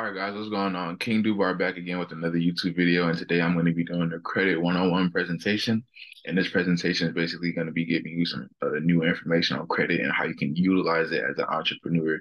All 0.00 0.06
right, 0.06 0.14
guys, 0.14 0.34
what's 0.34 0.48
going 0.48 0.74
on? 0.76 0.96
King 0.96 1.22
Dubar 1.22 1.58
back 1.58 1.76
again 1.76 1.98
with 1.98 2.10
another 2.10 2.38
YouTube 2.38 2.74
video, 2.74 3.08
and 3.08 3.18
today 3.18 3.42
I'm 3.42 3.52
going 3.52 3.66
to 3.66 3.74
be 3.74 3.84
doing 3.84 4.10
a 4.14 4.18
credit 4.20 4.58
101 4.58 5.10
presentation. 5.10 5.84
And 6.24 6.38
this 6.38 6.48
presentation 6.48 7.08
is 7.08 7.12
basically 7.12 7.52
going 7.52 7.66
to 7.66 7.72
be 7.74 7.84
giving 7.84 8.18
you 8.18 8.24
some 8.24 8.48
uh, 8.62 8.78
new 8.80 9.02
information 9.02 9.58
on 9.58 9.66
credit 9.66 10.00
and 10.00 10.10
how 10.10 10.24
you 10.24 10.34
can 10.34 10.56
utilize 10.56 11.12
it 11.12 11.22
as 11.22 11.36
an 11.36 11.44
entrepreneur. 11.50 12.18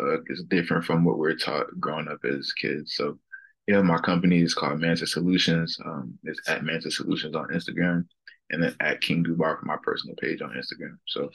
Uh, 0.00 0.22
it's 0.28 0.42
different 0.44 0.86
from 0.86 1.04
what 1.04 1.18
we're 1.18 1.36
taught 1.36 1.66
growing 1.78 2.08
up 2.08 2.24
as 2.24 2.50
kids. 2.54 2.94
So, 2.94 3.18
yeah, 3.66 3.82
my 3.82 3.98
company 3.98 4.40
is 4.40 4.54
called 4.54 4.80
Manta 4.80 5.06
Solutions. 5.06 5.78
Um, 5.84 6.18
it's 6.22 6.40
at 6.48 6.64
Manta 6.64 6.90
Solutions 6.90 7.36
on 7.36 7.48
Instagram, 7.48 8.06
and 8.48 8.62
then 8.62 8.74
at 8.80 9.02
King 9.02 9.22
Dubar 9.22 9.60
for 9.60 9.66
my 9.66 9.76
personal 9.82 10.16
page 10.16 10.40
on 10.40 10.52
Instagram. 10.52 10.96
So, 11.06 11.28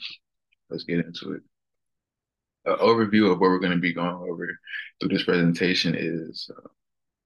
let's 0.70 0.82
get 0.82 1.06
into 1.06 1.34
it 1.34 1.42
an 2.64 2.76
overview 2.76 3.30
of 3.30 3.40
what 3.40 3.50
we're 3.50 3.58
going 3.58 3.72
to 3.72 3.78
be 3.78 3.92
going 3.92 4.14
over 4.14 4.48
through 5.00 5.08
this 5.08 5.24
presentation 5.24 5.94
is 5.96 6.50
uh, 6.56 6.68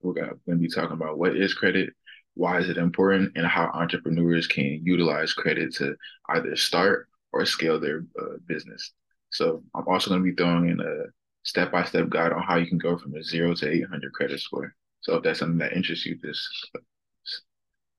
we're 0.03 0.15
going 0.15 0.39
to 0.49 0.57
be 0.57 0.69
talking 0.69 0.93
about 0.93 1.19
what 1.19 1.37
is 1.37 1.55
credit, 1.55 1.91
why 2.35 2.59
is 2.59 2.69
it 2.69 2.77
important, 2.77 3.33
and 3.37 3.47
how 3.47 3.71
entrepreneurs 3.75 4.47
can 4.47 4.81
utilize 4.85 5.33
credit 5.33 5.75
to 5.77 5.95
either 6.31 6.57
start 6.57 7.09
or 7.33 7.45
scale 7.45 7.79
their 7.79 8.05
uh, 8.21 8.37
business. 8.47 8.93
So 9.31 9.63
I'm 9.75 9.87
also 9.89 10.11
going 10.11 10.23
to 10.23 10.31
be 10.31 10.35
throwing 10.35 10.71
in 10.71 10.81
a 10.81 11.05
step-by-step 11.43 12.09
guide 12.09 12.33
on 12.33 12.43
how 12.43 12.57
you 12.57 12.67
can 12.67 12.79
go 12.79 12.97
from 12.97 13.15
a 13.15 13.23
zero 13.23 13.55
to 13.55 13.69
800 13.71 14.13
credit 14.13 14.41
score. 14.41 14.75
So 15.01 15.17
if 15.17 15.23
that's 15.23 15.39
something 15.39 15.59
that 15.59 15.75
interests 15.75 16.07
you, 16.07 16.17
just 16.17 16.71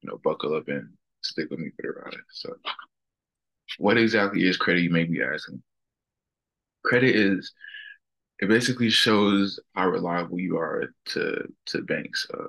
you 0.01 0.09
know, 0.09 0.19
buckle 0.23 0.55
up 0.55 0.67
and 0.67 0.89
stick 1.21 1.49
with 1.49 1.59
me 1.59 1.69
for 1.75 1.81
the 1.83 1.89
ride. 1.89 2.15
So, 2.31 2.53
what 3.77 3.97
exactly 3.97 4.47
is 4.47 4.57
credit? 4.57 4.81
You 4.81 4.89
may 4.89 5.03
be 5.03 5.21
asking 5.21 5.61
credit 6.89 7.15
is 7.15 7.53
it 8.39 8.49
basically 8.49 8.89
shows 8.89 9.59
how 9.75 9.87
reliable 9.89 10.39
you 10.39 10.57
are 10.57 10.93
to 11.05 11.47
to 11.67 11.81
banks. 11.83 12.27
Uh, 12.33 12.47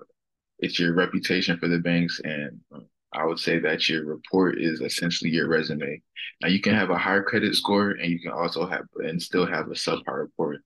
it's 0.60 0.78
your 0.78 0.94
reputation 0.94 1.58
for 1.58 1.68
the 1.68 1.78
banks, 1.78 2.20
and 2.24 2.60
um, 2.72 2.86
I 3.12 3.26
would 3.26 3.38
say 3.38 3.58
that 3.58 3.88
your 3.88 4.04
report 4.06 4.60
is 4.60 4.80
essentially 4.80 5.30
your 5.30 5.48
resume. 5.48 6.00
Now 6.40 6.48
you 6.48 6.60
can 6.60 6.74
have 6.74 6.90
a 6.90 6.98
higher 6.98 7.22
credit 7.22 7.54
score, 7.54 7.90
and 7.90 8.10
you 8.10 8.20
can 8.20 8.32
also 8.32 8.66
have 8.66 8.84
and 8.96 9.20
still 9.20 9.46
have 9.46 9.66
a 9.66 9.74
subpar 9.74 10.18
report. 10.18 10.58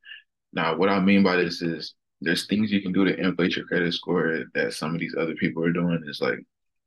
Now, 0.53 0.77
what 0.77 0.88
I 0.88 1.00
mean 1.00 1.25
by 1.25 1.36
this 1.36 1.62
is 1.62 1.94
there's 2.20 2.47
things 2.47 2.70
you 2.70 2.81
can 2.81 2.92
do 2.92 3.05
to 3.05 3.19
inflate 3.19 3.56
your 3.56 3.66
credit 3.66 3.92
score 3.92 4.44
that 4.55 4.75
some 4.75 4.94
of 4.94 5.00
these 5.00 5.16
other 5.19 5.34
people 5.34 5.64
are 5.64 5.72
doing. 5.72 6.05
Is 6.06 6.20
like 6.20 6.38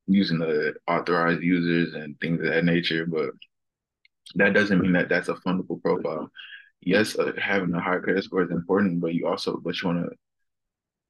using 0.07 0.39
the 0.39 0.75
authorized 0.87 1.41
users 1.41 1.95
and 1.95 2.17
things 2.21 2.39
of 2.39 2.47
that 2.47 2.63
nature, 2.63 3.05
but 3.05 3.31
that 4.35 4.53
doesn't 4.53 4.79
mean 4.79 4.93
that 4.93 5.09
that's 5.09 5.29
a 5.29 5.35
fundable 5.35 5.81
profile 5.81 6.29
yes, 6.81 7.17
uh, 7.17 7.31
having 7.41 7.73
a 7.73 7.81
high 7.81 7.99
credit 7.99 8.23
score 8.23 8.43
is 8.43 8.51
important, 8.51 9.01
but 9.01 9.13
you 9.13 9.27
also 9.27 9.57
but 9.57 9.81
you 9.81 9.89
want 9.89 10.09
to 10.09 10.15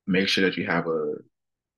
make 0.05 0.27
sure 0.27 0.45
that 0.45 0.57
you 0.57 0.65
have 0.65 0.87
a 0.87 1.13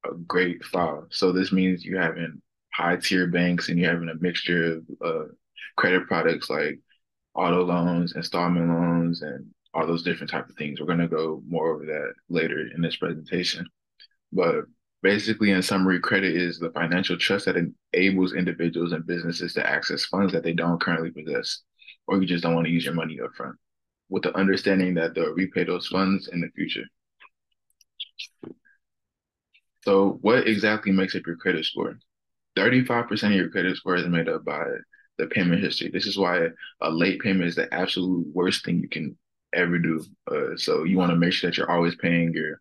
a 0.06 0.14
great 0.28 0.64
file. 0.64 1.08
So 1.12 1.31
this 1.31 1.52
means 1.52 1.84
you're 1.84 2.02
having 2.02 2.42
high 2.73 2.98
tier 2.98 3.28
banks 3.28 3.70
and 3.70 3.78
you're 3.78 3.92
having 3.92 4.09
a 4.09 4.16
mixture 4.16 4.78
of 4.78 4.86
uh, 5.04 5.26
credit 5.76 6.08
products 6.08 6.50
like 6.50 6.80
auto 7.36 7.64
loans, 7.66 8.16
installment 8.16 8.70
loans, 8.70 9.22
and 9.22 9.48
all 9.73 9.86
those 9.86 10.03
different 10.03 10.31
type 10.31 10.48
of 10.50 10.56
things. 10.56 10.80
We're 10.80 10.88
gonna 10.88 11.08
go 11.08 11.44
more 11.48 11.74
over 11.74 11.86
that 11.86 12.14
later 12.30 12.68
in 12.74 12.81
this 12.81 12.96
presentation. 12.96 13.66
But 14.31 14.66
basically, 15.02 15.52
in 15.52 15.62
summary, 15.62 16.00
credit 16.00 16.36
is 16.36 16.59
the 16.59 16.72
financial 16.72 17.18
trust 17.18 17.46
that 17.46 17.58
enables 17.94 18.34
individuals 18.34 18.94
and 18.94 19.06
businesses 19.06 19.53
to 19.53 19.68
access 19.70 20.06
funds 20.06 20.34
that 20.34 20.44
they 20.44 20.53
don't 20.53 20.81
currently 20.81 21.12
possess, 21.12 21.62
or 22.08 22.22
you 22.22 22.28
just 22.28 22.44
don't 22.44 22.56
want 22.56 22.68
to 22.68 22.74
use 22.74 22.86
your 22.86 22.94
money 22.94 23.18
upfront 23.18 23.56
with 24.10 24.24
the 24.24 24.36
understanding 24.36 24.96
that 24.96 25.14
they'll 25.14 25.34
repay 25.34 25.64
those 25.64 25.88
funds 25.88 26.28
in 26.32 26.42
the 26.42 26.50
future. 26.56 26.86
So, 29.84 30.20
what 30.22 30.48
exactly 30.48 30.92
makes 30.92 31.16
up 31.16 31.26
your 31.26 31.38
credit 31.38 31.66
score? 31.66 31.98
35% 32.58 33.24
of 33.24 33.32
your 33.34 33.50
credit 33.50 33.78
score 33.78 33.96
is 33.96 34.08
made 34.08 34.28
up 34.28 34.44
by 34.44 34.64
the 35.18 35.28
payment 35.28 35.62
history. 35.64 35.90
This 35.90 36.06
is 36.06 36.18
why 36.18 36.48
a 36.81 36.90
late 36.90 37.19
payment 37.22 37.46
is 37.46 37.56
the 37.56 37.74
absolute 37.74 38.28
worst 38.34 38.66
thing 38.66 38.80
you 38.80 38.90
can 38.90 39.18
ever 39.53 39.78
do. 39.80 40.03
Uh, 40.30 40.58
so, 40.58 40.84
you 40.84 40.98
want 40.98 41.12
to 41.12 41.16
make 41.16 41.34
sure 41.34 41.50
that 41.50 41.58
you're 41.58 41.72
always 41.72 41.96
paying 41.96 42.34
your 42.34 42.59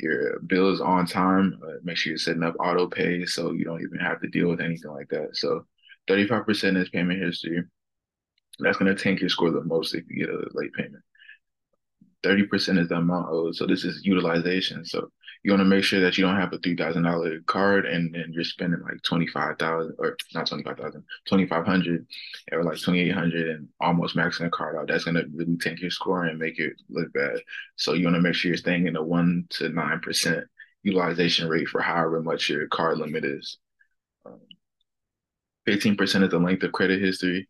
your 0.00 0.40
bills 0.40 0.80
on 0.80 1.06
time. 1.06 1.58
Uh, 1.62 1.74
make 1.82 1.96
sure 1.96 2.10
you're 2.10 2.18
setting 2.18 2.42
up 2.42 2.54
auto 2.60 2.88
pay 2.88 3.26
so 3.26 3.52
you 3.52 3.64
don't 3.64 3.82
even 3.82 3.98
have 3.98 4.20
to 4.20 4.28
deal 4.28 4.48
with 4.48 4.60
anything 4.60 4.90
like 4.90 5.08
that. 5.10 5.36
So, 5.36 5.64
35% 6.08 6.76
is 6.76 6.88
payment 6.88 7.22
history. 7.22 7.62
That's 8.58 8.78
going 8.78 8.94
to 8.94 9.00
tank 9.00 9.20
your 9.20 9.28
score 9.28 9.50
the 9.50 9.62
most 9.62 9.94
if 9.94 10.04
you 10.08 10.26
get 10.26 10.34
a 10.34 10.48
late 10.54 10.72
payment. 10.72 11.02
30% 12.24 12.78
is 12.80 12.88
the 12.88 12.96
amount 12.96 13.28
owed. 13.30 13.54
So 13.54 13.66
this 13.66 13.84
is 13.84 14.04
utilization. 14.04 14.84
So 14.84 15.10
you 15.42 15.52
want 15.52 15.60
to 15.60 15.64
make 15.64 15.84
sure 15.84 16.00
that 16.00 16.18
you 16.18 16.24
don't 16.24 16.36
have 16.36 16.52
a 16.52 16.58
$3,000 16.58 17.46
card 17.46 17.86
and 17.86 18.12
then 18.12 18.32
you're 18.32 18.42
spending 18.42 18.80
like 18.82 19.00
25,000 19.02 19.94
or 19.98 20.16
not 20.34 20.48
25,000, 20.48 21.04
2,500 21.26 22.06
or 22.52 22.64
like 22.64 22.78
2,800 22.78 23.48
and 23.50 23.68
almost 23.80 24.16
maxing 24.16 24.40
the 24.40 24.50
card 24.50 24.76
out. 24.76 24.88
That's 24.88 25.04
going 25.04 25.14
to 25.14 25.26
really 25.32 25.56
tank 25.58 25.80
your 25.80 25.90
score 25.90 26.24
and 26.24 26.38
make 26.38 26.58
it 26.58 26.72
look 26.88 27.12
bad. 27.12 27.38
So 27.76 27.92
you 27.92 28.04
want 28.04 28.16
to 28.16 28.22
make 28.22 28.34
sure 28.34 28.48
you're 28.48 28.56
staying 28.56 28.88
in 28.88 28.94
the 28.94 29.02
one 29.02 29.46
to 29.50 29.70
9% 29.70 30.42
utilization 30.82 31.48
rate 31.48 31.68
for 31.68 31.80
however 31.80 32.20
much 32.20 32.48
your 32.48 32.66
card 32.66 32.98
limit 32.98 33.24
is. 33.24 33.58
Um, 34.26 34.40
15% 35.68 36.24
is 36.24 36.30
the 36.30 36.38
length 36.38 36.64
of 36.64 36.72
credit 36.72 37.00
history 37.00 37.48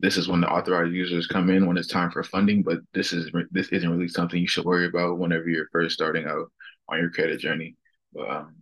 this 0.00 0.16
is 0.16 0.28
when 0.28 0.40
the 0.40 0.48
authorized 0.48 0.92
users 0.92 1.26
come 1.26 1.50
in 1.50 1.66
when 1.66 1.76
it's 1.76 1.88
time 1.88 2.10
for 2.10 2.22
funding 2.22 2.62
but 2.62 2.78
this 2.94 3.12
is 3.12 3.30
this 3.50 3.68
isn't 3.68 3.90
really 3.90 4.08
something 4.08 4.40
you 4.40 4.46
should 4.46 4.64
worry 4.64 4.86
about 4.86 5.18
whenever 5.18 5.48
you're 5.48 5.68
first 5.72 5.94
starting 5.94 6.26
out 6.26 6.50
on 6.88 6.98
your 6.98 7.10
credit 7.10 7.40
journey. 7.40 7.76
But 8.12 8.30
um, 8.30 8.56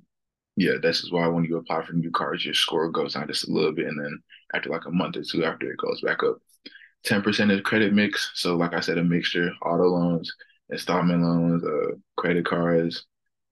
yeah 0.57 0.75
this 0.81 1.03
is 1.03 1.13
why 1.13 1.27
when 1.27 1.45
you 1.45 1.57
apply 1.57 1.85
for 1.85 1.93
new 1.93 2.11
cards 2.11 2.45
your 2.45 2.55
score 2.55 2.91
goes 2.91 3.15
down 3.15 3.27
just 3.29 3.49
a 3.49 3.53
little 3.53 3.73
bit 3.73 3.87
and 3.87 3.99
then 4.03 4.19
after 4.55 4.71
like 4.71 4.87
a 4.87 4.91
month 4.91 5.17
or 5.17 5.23
two 5.23 5.45
after 5.45 5.71
it 5.71 5.79
goes 5.79 6.01
back 6.01 6.23
up. 6.23 6.39
10% 7.07 7.53
is 7.53 7.61
credit 7.61 7.93
mix. 7.93 8.31
So 8.35 8.57
like 8.57 8.75
i 8.75 8.81
said 8.81 8.99
a 8.99 9.05
mixture 9.05 9.51
auto 9.63 9.85
loans 9.85 10.33
installment 10.71 11.23
loans 11.23 11.63
uh, 11.65 11.95
credit 12.17 12.45
cards 12.45 13.07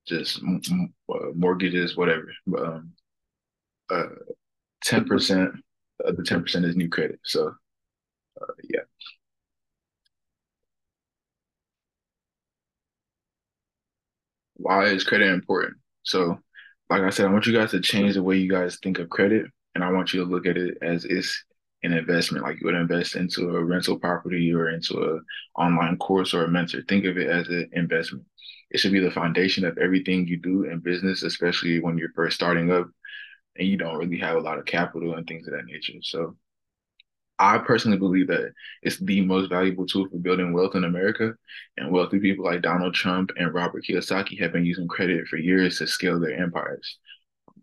just 0.06 0.42
uh, 0.42 1.14
mortgages 1.34 1.96
whatever. 1.96 2.32
But 2.46 2.62
um, 2.62 2.92
uh, 3.90 4.04
10% 4.84 5.52
of 6.04 6.16
the 6.16 6.22
10% 6.22 6.64
is 6.64 6.76
new 6.76 6.88
credit. 6.88 7.20
So 7.24 7.54
uh, 8.40 8.52
yeah. 8.68 8.80
Why 14.54 14.86
is 14.86 15.04
credit 15.04 15.28
important? 15.32 15.76
So, 16.02 16.38
like 16.90 17.02
I 17.02 17.10
said, 17.10 17.26
I 17.26 17.32
want 17.32 17.46
you 17.46 17.52
guys 17.52 17.70
to 17.72 17.80
change 17.80 18.14
the 18.14 18.22
way 18.22 18.36
you 18.36 18.50
guys 18.50 18.78
think 18.82 18.98
of 18.98 19.10
credit, 19.10 19.46
and 19.74 19.82
I 19.82 19.90
want 19.90 20.12
you 20.12 20.24
to 20.24 20.30
look 20.30 20.46
at 20.46 20.56
it 20.56 20.78
as 20.82 21.04
it's 21.04 21.44
an 21.82 21.92
investment, 21.92 22.44
like 22.44 22.60
you 22.60 22.66
would 22.66 22.74
invest 22.74 23.16
into 23.16 23.56
a 23.56 23.64
rental 23.64 23.98
property 23.98 24.52
or 24.52 24.70
into 24.70 25.02
a 25.02 25.60
online 25.60 25.96
course 25.98 26.32
or 26.32 26.44
a 26.44 26.48
mentor. 26.48 26.82
Think 26.88 27.04
of 27.04 27.18
it 27.18 27.28
as 27.28 27.48
an 27.48 27.68
investment. 27.72 28.24
It 28.70 28.78
should 28.78 28.92
be 28.92 29.00
the 29.00 29.10
foundation 29.10 29.64
of 29.64 29.78
everything 29.78 30.26
you 30.26 30.38
do 30.38 30.64
in 30.64 30.80
business, 30.80 31.22
especially 31.22 31.80
when 31.80 31.98
you're 31.98 32.12
first 32.14 32.36
starting 32.36 32.72
up 32.72 32.88
and 33.56 33.68
you 33.68 33.76
don't 33.78 33.98
really 33.98 34.18
have 34.18 34.36
a 34.36 34.40
lot 34.40 34.58
of 34.58 34.66
capital 34.66 35.14
and 35.16 35.26
things 35.26 35.46
of 35.48 35.54
that 35.54 35.66
nature. 35.66 35.94
So 36.02 36.36
I 37.38 37.58
personally 37.58 37.98
believe 37.98 38.28
that 38.28 38.52
it's 38.82 38.98
the 38.98 39.20
most 39.22 39.48
valuable 39.48 39.86
tool 39.86 40.08
for 40.08 40.18
building 40.18 40.52
wealth 40.52 40.74
in 40.76 40.84
America. 40.84 41.34
And 41.76 41.90
wealthy 41.90 42.20
people 42.20 42.44
like 42.44 42.62
Donald 42.62 42.94
Trump 42.94 43.30
and 43.36 43.52
Robert 43.52 43.84
Kiyosaki 43.84 44.38
have 44.40 44.52
been 44.52 44.64
using 44.64 44.86
credit 44.86 45.26
for 45.26 45.36
years 45.36 45.78
to 45.78 45.86
scale 45.86 46.20
their 46.20 46.40
empires. 46.40 46.98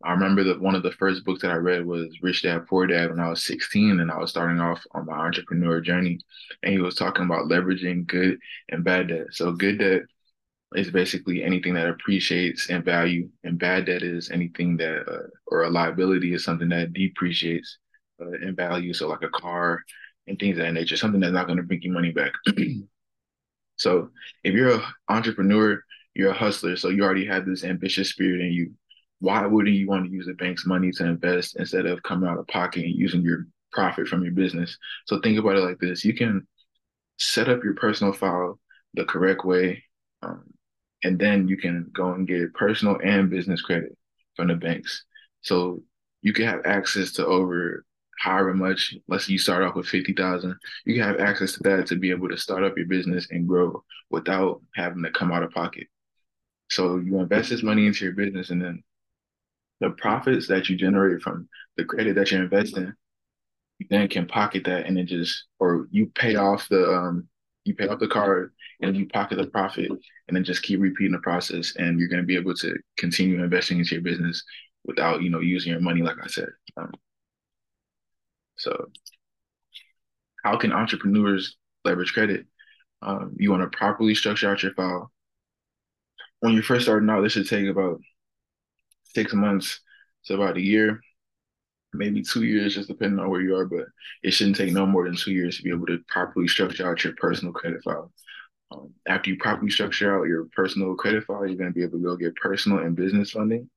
I 0.04 0.12
remember 0.12 0.44
that 0.46 0.60
one 0.60 0.76
of 0.76 0.84
the 0.84 0.92
first 0.94 1.24
books 1.24 1.42
that 1.44 1.52
I 1.52 1.56
read 1.56 1.86
was 1.86 2.18
Rich 2.22 2.42
Dad 2.44 2.66
Poor 2.68 2.88
Dad 2.88 3.12
when 3.12 3.20
I 3.20 3.30
was 3.30 3.44
16 3.44 4.00
and 4.00 4.12
I 4.12 4.18
was 4.18 4.32
starting 4.32 4.60
off 4.60 4.84
on 4.92 5.06
my 5.06 5.14
entrepreneur 5.14 5.80
journey. 5.80 6.20
And 6.64 6.74
he 6.74 6.80
was 6.80 6.96
talking 6.96 7.26
about 7.26 7.48
leveraging 7.48 8.08
good 8.08 8.40
and 8.70 8.84
bad 8.84 9.10
debt. 9.10 9.28
So, 9.32 9.52
good 9.52 9.80
debt 9.80 10.02
is 10.76 10.90
basically 10.90 11.44
anything 11.44 11.74
that 11.76 11.90
appreciates 11.90 12.70
in 12.70 12.82
value, 12.84 13.30
and 13.44 13.60
bad 13.60 13.86
debt 13.86 14.04
is 14.04 14.32
anything 14.32 14.78
that, 14.78 15.08
uh, 15.08 15.28
or 15.48 15.64
a 15.64 15.70
liability 15.70 16.34
is 16.34 16.44
something 16.44 16.70
that 16.70 16.94
depreciates 16.94 17.78
uh, 18.22 18.32
in 18.46 18.56
value. 18.56 18.94
So 18.94 19.08
like 19.08 19.24
a 19.24 19.30
car 19.30 19.82
and 20.28 20.40
things 20.40 20.58
of 20.58 20.66
that 20.66 20.74
nature, 20.74 20.98
something 20.98 21.20
that's 21.20 21.34
not 21.34 21.48
going 21.48 21.58
to 21.58 21.64
bring 21.64 21.82
you 21.82 21.92
money 21.92 22.12
back. 22.12 22.34
so 23.76 24.10
if 24.44 24.54
you're 24.54 24.76
an 24.76 24.82
entrepreneur, 25.10 25.82
you're 26.14 26.32
a 26.32 26.38
hustler, 26.38 26.76
so 26.76 26.90
you 26.90 27.04
already 27.04 27.26
have 27.26 27.46
this 27.46 27.64
ambitious 27.64 28.10
spirit 28.10 28.42
in 28.42 28.52
you. 28.52 28.72
Why 29.20 29.46
wouldn't 29.46 29.76
you 29.76 29.88
want 29.88 30.06
to 30.06 30.12
use 30.12 30.26
the 30.26 30.34
bank's 30.34 30.66
money 30.66 30.92
to 30.92 31.06
invest 31.06 31.56
instead 31.58 31.86
of 31.86 32.04
coming 32.04 32.30
out 32.30 32.40
of 32.40 32.48
pocket 32.48 32.84
and 32.84 32.96
using 32.96 33.22
your 33.22 33.48
profit 33.72 34.08
from 34.08 34.24
your 34.24 34.34
business? 34.34 34.78
So 35.06 35.20
think 35.22 35.40
about 35.40 35.58
it 35.58 35.62
like 35.62 35.80
this: 35.80 36.04
you 36.04 36.14
can 36.14 36.48
set 37.18 37.48
up 37.48 37.64
your 37.64 37.76
personal 37.76 38.14
file 38.14 38.60
the 38.94 39.06
correct 39.06 39.46
way, 39.46 39.84
um, 40.22 40.44
and 41.04 41.18
then 41.18 41.48
you 41.48 41.56
can 41.56 41.90
go 41.94 42.12
and 42.14 42.28
get 42.28 42.54
personal 42.56 42.98
and 43.04 43.30
business 43.30 43.62
credit 43.62 43.96
from 44.36 44.48
the 44.48 44.56
banks. 44.56 45.06
So 45.42 45.82
you 46.22 46.34
can 46.34 46.46
have 46.46 46.66
access 46.66 47.14
to 47.14 47.26
over 47.26 47.86
however 48.22 48.54
much, 48.54 48.96
let's 49.08 49.26
say 49.26 49.34
you 49.34 49.40
start 49.40 49.64
off 49.64 49.76
with 49.76 49.88
50,000, 49.88 50.56
you 50.86 50.96
can 50.96 51.04
have 51.04 51.20
access 51.20 51.54
to 51.54 51.64
that 51.64 51.88
to 51.88 51.96
be 51.96 52.12
able 52.12 52.30
to 52.30 52.38
start 52.38 52.64
up 52.64 52.78
your 52.78 52.86
business 52.86 53.28
and 53.32 53.48
grow 53.48 53.84
without 54.12 54.62
having 54.76 55.02
to 55.04 55.12
come 55.12 55.32
out 55.32 55.44
of 55.44 55.52
pocket. 55.52 55.88
So 56.70 56.98
you 56.98 57.20
invest 57.20 57.50
this 57.50 57.64
money 57.64 57.88
into 57.88 58.06
your 58.06 58.14
business, 58.14 58.52
and 58.52 58.62
then 58.62 58.84
the 59.80 59.90
profits 59.92 60.48
that 60.48 60.70
you 60.70 60.78
generate 60.78 61.22
from 61.22 61.50
the 61.78 61.86
credit 61.86 62.16
that 62.16 62.32
you're 62.32 62.44
investing, 62.44 62.94
you 63.80 63.88
then 63.90 64.08
can 64.08 64.28
pocket 64.28 64.66
that 64.66 64.86
and 64.86 64.96
then 64.96 65.08
just, 65.08 65.46
or 65.60 65.88
you 65.90 66.12
pay 66.14 66.36
off 66.36 66.70
the 66.70 66.88
um, 66.94 67.28
you 67.66 67.76
pay 67.76 67.88
off 67.88 68.00
the 68.00 68.08
card 68.08 68.54
and 68.82 68.96
you 68.96 69.08
pocket 69.08 69.38
the 69.38 69.48
profit 69.48 69.90
and 70.28 70.38
then 70.38 70.44
just 70.44 70.64
keep 70.64 70.80
repeating 70.80 71.12
the 71.12 71.20
process 71.20 71.76
and 71.76 72.00
you're 72.00 72.08
going 72.08 72.22
to 72.22 72.26
be 72.26 72.36
able 72.36 72.56
to 72.56 72.76
continue 72.98 73.44
investing 73.44 73.80
into 73.80 73.96
your 73.96 74.02
business 74.02 74.44
without 74.84 75.22
you 75.22 75.30
know 75.30 75.40
using 75.40 75.72
your 75.72 75.82
money 75.82 76.02
like 76.02 76.18
i 76.24 76.28
said 76.28 76.50
um, 76.78 76.92
so 78.62 78.90
how 80.44 80.58
can 80.58 80.72
entrepreneurs 80.72 81.58
leverage 81.86 82.14
credit 82.14 82.46
um, 83.02 83.36
you 83.38 83.52
want 83.52 83.64
to 83.64 83.78
properly 83.78 84.16
structure 84.16 84.50
out 84.50 84.64
your 84.64 84.74
file 84.74 85.12
when 86.40 86.54
you're 86.54 86.64
first 86.64 86.86
starting 86.86 87.10
out 87.10 87.22
this 87.22 87.34
should 87.34 87.48
take 87.48 87.68
about 87.68 88.00
six 89.14 89.34
months 89.34 89.80
to 90.26 90.36
about 90.36 90.58
a 90.58 90.62
year 90.62 91.02
maybe 91.94 92.22
two 92.22 92.44
years, 92.44 92.76
just 92.76 92.88
depending 92.88 93.20
on 93.20 93.30
where 93.30 93.42
you 93.42 93.56
are, 93.56 93.66
but 93.66 93.86
it 94.24 94.32
shouldn't 94.32 94.56
take 94.56 94.72
no 94.72 94.86
more 94.86 95.06
than 95.06 95.16
two 95.16 95.32
years 95.32 95.58
to 95.58 95.64
be 95.64 95.70
able 95.70 95.86
to 95.88 96.00
properly 96.08 96.48
structure 96.48 96.90
out 96.90 97.04
your 97.04 97.14
personal 97.18 97.54
credit 97.54 97.84
file. 97.84 98.12
Um, 98.72 98.94
after 99.08 99.30
you 99.30 99.38
properly 99.38 99.70
structure 99.70 100.18
out 100.18 100.28
your 100.28 100.48
personal 100.56 100.96
credit 100.96 101.26
file, 101.26 101.46
you're 101.46 101.58
going 101.58 101.72
to 101.72 101.78
be 101.78 101.84
able 101.84 102.00
to 102.00 102.04
go 102.04 102.16
get 102.16 102.36
personal 102.36 102.80
and 102.80 102.96
business 102.96 103.32
funding, 103.32 103.70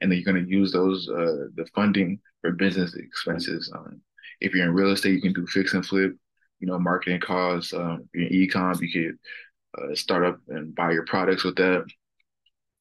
and 0.00 0.10
then 0.10 0.18
you're 0.18 0.32
going 0.32 0.44
to 0.44 0.50
use 0.50 0.72
those 0.72 1.08
uh, 1.08 1.48
the 1.56 1.66
funding 1.74 2.20
for 2.40 2.52
business 2.52 2.94
expenses. 2.94 3.72
Um, 3.74 4.00
if 4.40 4.54
you're 4.54 4.66
in 4.66 4.74
real 4.74 4.92
estate, 4.92 5.14
you 5.14 5.20
can 5.20 5.32
do 5.32 5.46
fix 5.46 5.74
and 5.74 5.84
flip. 5.84 6.12
You 6.60 6.68
know, 6.68 6.78
marketing 6.78 7.20
costs. 7.20 7.74
Um, 7.74 8.08
in 8.14 8.28
e-com, 8.32 8.78
you 8.80 8.90
could 8.90 9.82
uh, 9.82 9.94
start 9.94 10.24
up 10.24 10.38
and 10.48 10.74
buy 10.74 10.92
your 10.92 11.04
products 11.04 11.44
with 11.44 11.56
that. 11.56 11.84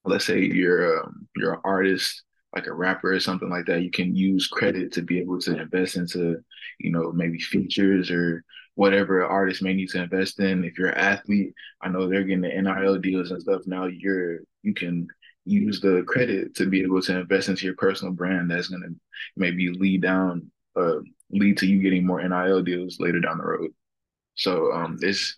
Let's 0.06 0.26
say 0.26 0.42
you're 0.42 1.04
um, 1.04 1.28
you're 1.36 1.54
an 1.54 1.62
artist 1.64 2.24
like 2.56 2.68
a 2.68 2.74
rapper 2.74 3.14
or 3.14 3.20
something 3.20 3.50
like 3.50 3.66
that, 3.66 3.84
you 3.84 3.92
can 3.92 4.16
use 4.16 4.48
credit 4.48 4.94
to 4.94 5.02
be 5.02 5.20
able 5.20 5.40
to 5.42 5.60
invest 5.60 5.98
into, 5.98 6.38
you 6.80 6.92
know, 6.92 7.12
maybe 7.12 7.38
features 7.38 8.10
or 8.10 8.44
whatever 8.76 9.22
an 9.22 9.30
artist 9.30 9.62
may 9.62 9.74
need 9.74 9.90
to 9.90 10.02
invest 10.02 10.40
in. 10.40 10.64
If 10.64 10.78
you're 10.78 10.90
an 10.90 10.98
athlete, 10.98 11.54
I 11.82 11.90
know 11.90 12.08
they're 12.08 12.24
getting 12.24 12.42
the 12.42 12.62
NIL 12.62 13.00
deals 13.00 13.32
and 13.32 13.42
stuff. 13.42 13.62
Now 13.66 13.86
you're 13.86 14.40
you 14.64 14.74
can 14.74 15.08
use 15.44 15.80
the 15.82 16.04
credit 16.08 16.56
to 16.56 16.66
be 16.66 16.82
able 16.82 17.02
to 17.02 17.20
invest 17.20 17.50
into 17.50 17.66
your 17.66 17.76
personal 17.76 18.14
brand 18.14 18.50
that's 18.50 18.70
gonna 18.70 18.88
maybe 19.36 19.70
lead 19.70 20.02
down 20.02 20.50
uh 20.76 21.00
lead 21.32 21.58
to 21.58 21.66
you 21.66 21.82
getting 21.82 22.06
more 22.06 22.22
NIL 22.22 22.64
deals 22.64 23.00
later 23.00 23.20
down 23.20 23.38
the 23.38 23.46
road. 23.46 23.72
So 24.36 24.72
um 24.72 24.98
this 25.00 25.36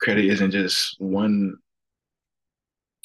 credit 0.00 0.26
isn't 0.26 0.52
just 0.52 0.96
one 0.98 1.56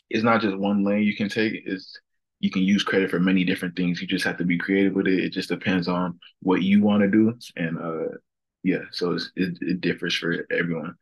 it's 0.10 0.24
not 0.24 0.42
just 0.42 0.58
one 0.58 0.84
lane 0.84 1.04
you 1.04 1.16
can 1.16 1.30
take. 1.30 1.54
It's 1.66 2.00
you 2.40 2.52
can 2.52 2.62
use 2.62 2.84
credit 2.84 3.10
for 3.10 3.20
many 3.20 3.44
different 3.44 3.76
things. 3.76 4.02
You 4.02 4.08
just 4.08 4.26
have 4.26 4.38
to 4.38 4.44
be 4.44 4.58
creative 4.58 4.94
with 4.94 5.08
it. 5.08 5.20
It 5.20 5.32
just 5.32 5.50
depends 5.50 5.88
on 5.88 6.20
what 6.42 6.62
you 6.62 6.82
want 6.82 7.02
to 7.02 7.10
do, 7.10 7.34
and 7.56 7.80
uh, 7.80 8.18
yeah, 8.64 8.84
so 8.92 9.18
it 9.36 9.58
it 9.62 9.82
differs 9.82 10.16
for 10.16 10.46
everyone. 10.52 10.94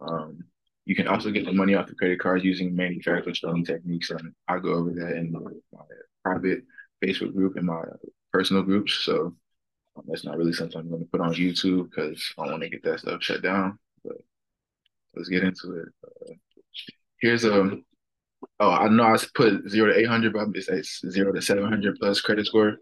Um, 0.00 0.44
you 0.84 0.94
can 0.94 1.08
also 1.08 1.30
get 1.30 1.44
the 1.44 1.52
money 1.52 1.74
off 1.74 1.88
the 1.88 1.94
credit 1.94 2.20
cards 2.20 2.44
using 2.44 2.74
manufactured 2.74 3.36
spending 3.36 3.64
techniques, 3.64 4.10
and 4.10 4.32
I 4.48 4.58
go 4.58 4.72
over 4.72 4.92
that 4.92 5.16
in 5.16 5.32
my, 5.32 5.40
private 6.24 6.62
Facebook 7.04 7.34
group 7.34 7.56
and 7.56 7.66
my 7.66 7.82
personal 8.32 8.62
groups. 8.62 8.94
So 9.04 9.34
that's 10.06 10.24
not 10.24 10.36
really 10.36 10.52
something 10.52 10.78
I'm 10.78 10.90
going 10.90 11.02
to 11.02 11.10
put 11.10 11.20
on 11.20 11.34
YouTube 11.34 11.90
because 11.90 12.34
I 12.38 12.42
want 12.42 12.62
to 12.62 12.68
get 12.68 12.82
that 12.84 13.00
stuff 13.00 13.22
shut 13.22 13.42
down. 13.42 13.78
But 14.04 14.16
let's 15.14 15.28
get 15.28 15.44
into 15.44 15.80
it. 15.80 15.88
Uh, 16.04 16.34
here's 17.20 17.44
a 17.44 17.60
um, 17.60 17.84
Oh, 18.60 18.70
I 18.70 18.88
know 18.88 19.04
I 19.04 19.16
put 19.34 19.68
zero 19.68 19.92
to 19.92 19.98
eight 19.98 20.06
hundred, 20.08 20.32
but 20.32 20.48
it's, 20.54 20.68
it's 20.68 21.08
zero 21.08 21.32
to 21.32 21.42
seven 21.42 21.64
hundred 21.64 21.96
plus 21.98 22.20
credit 22.20 22.46
score. 22.46 22.76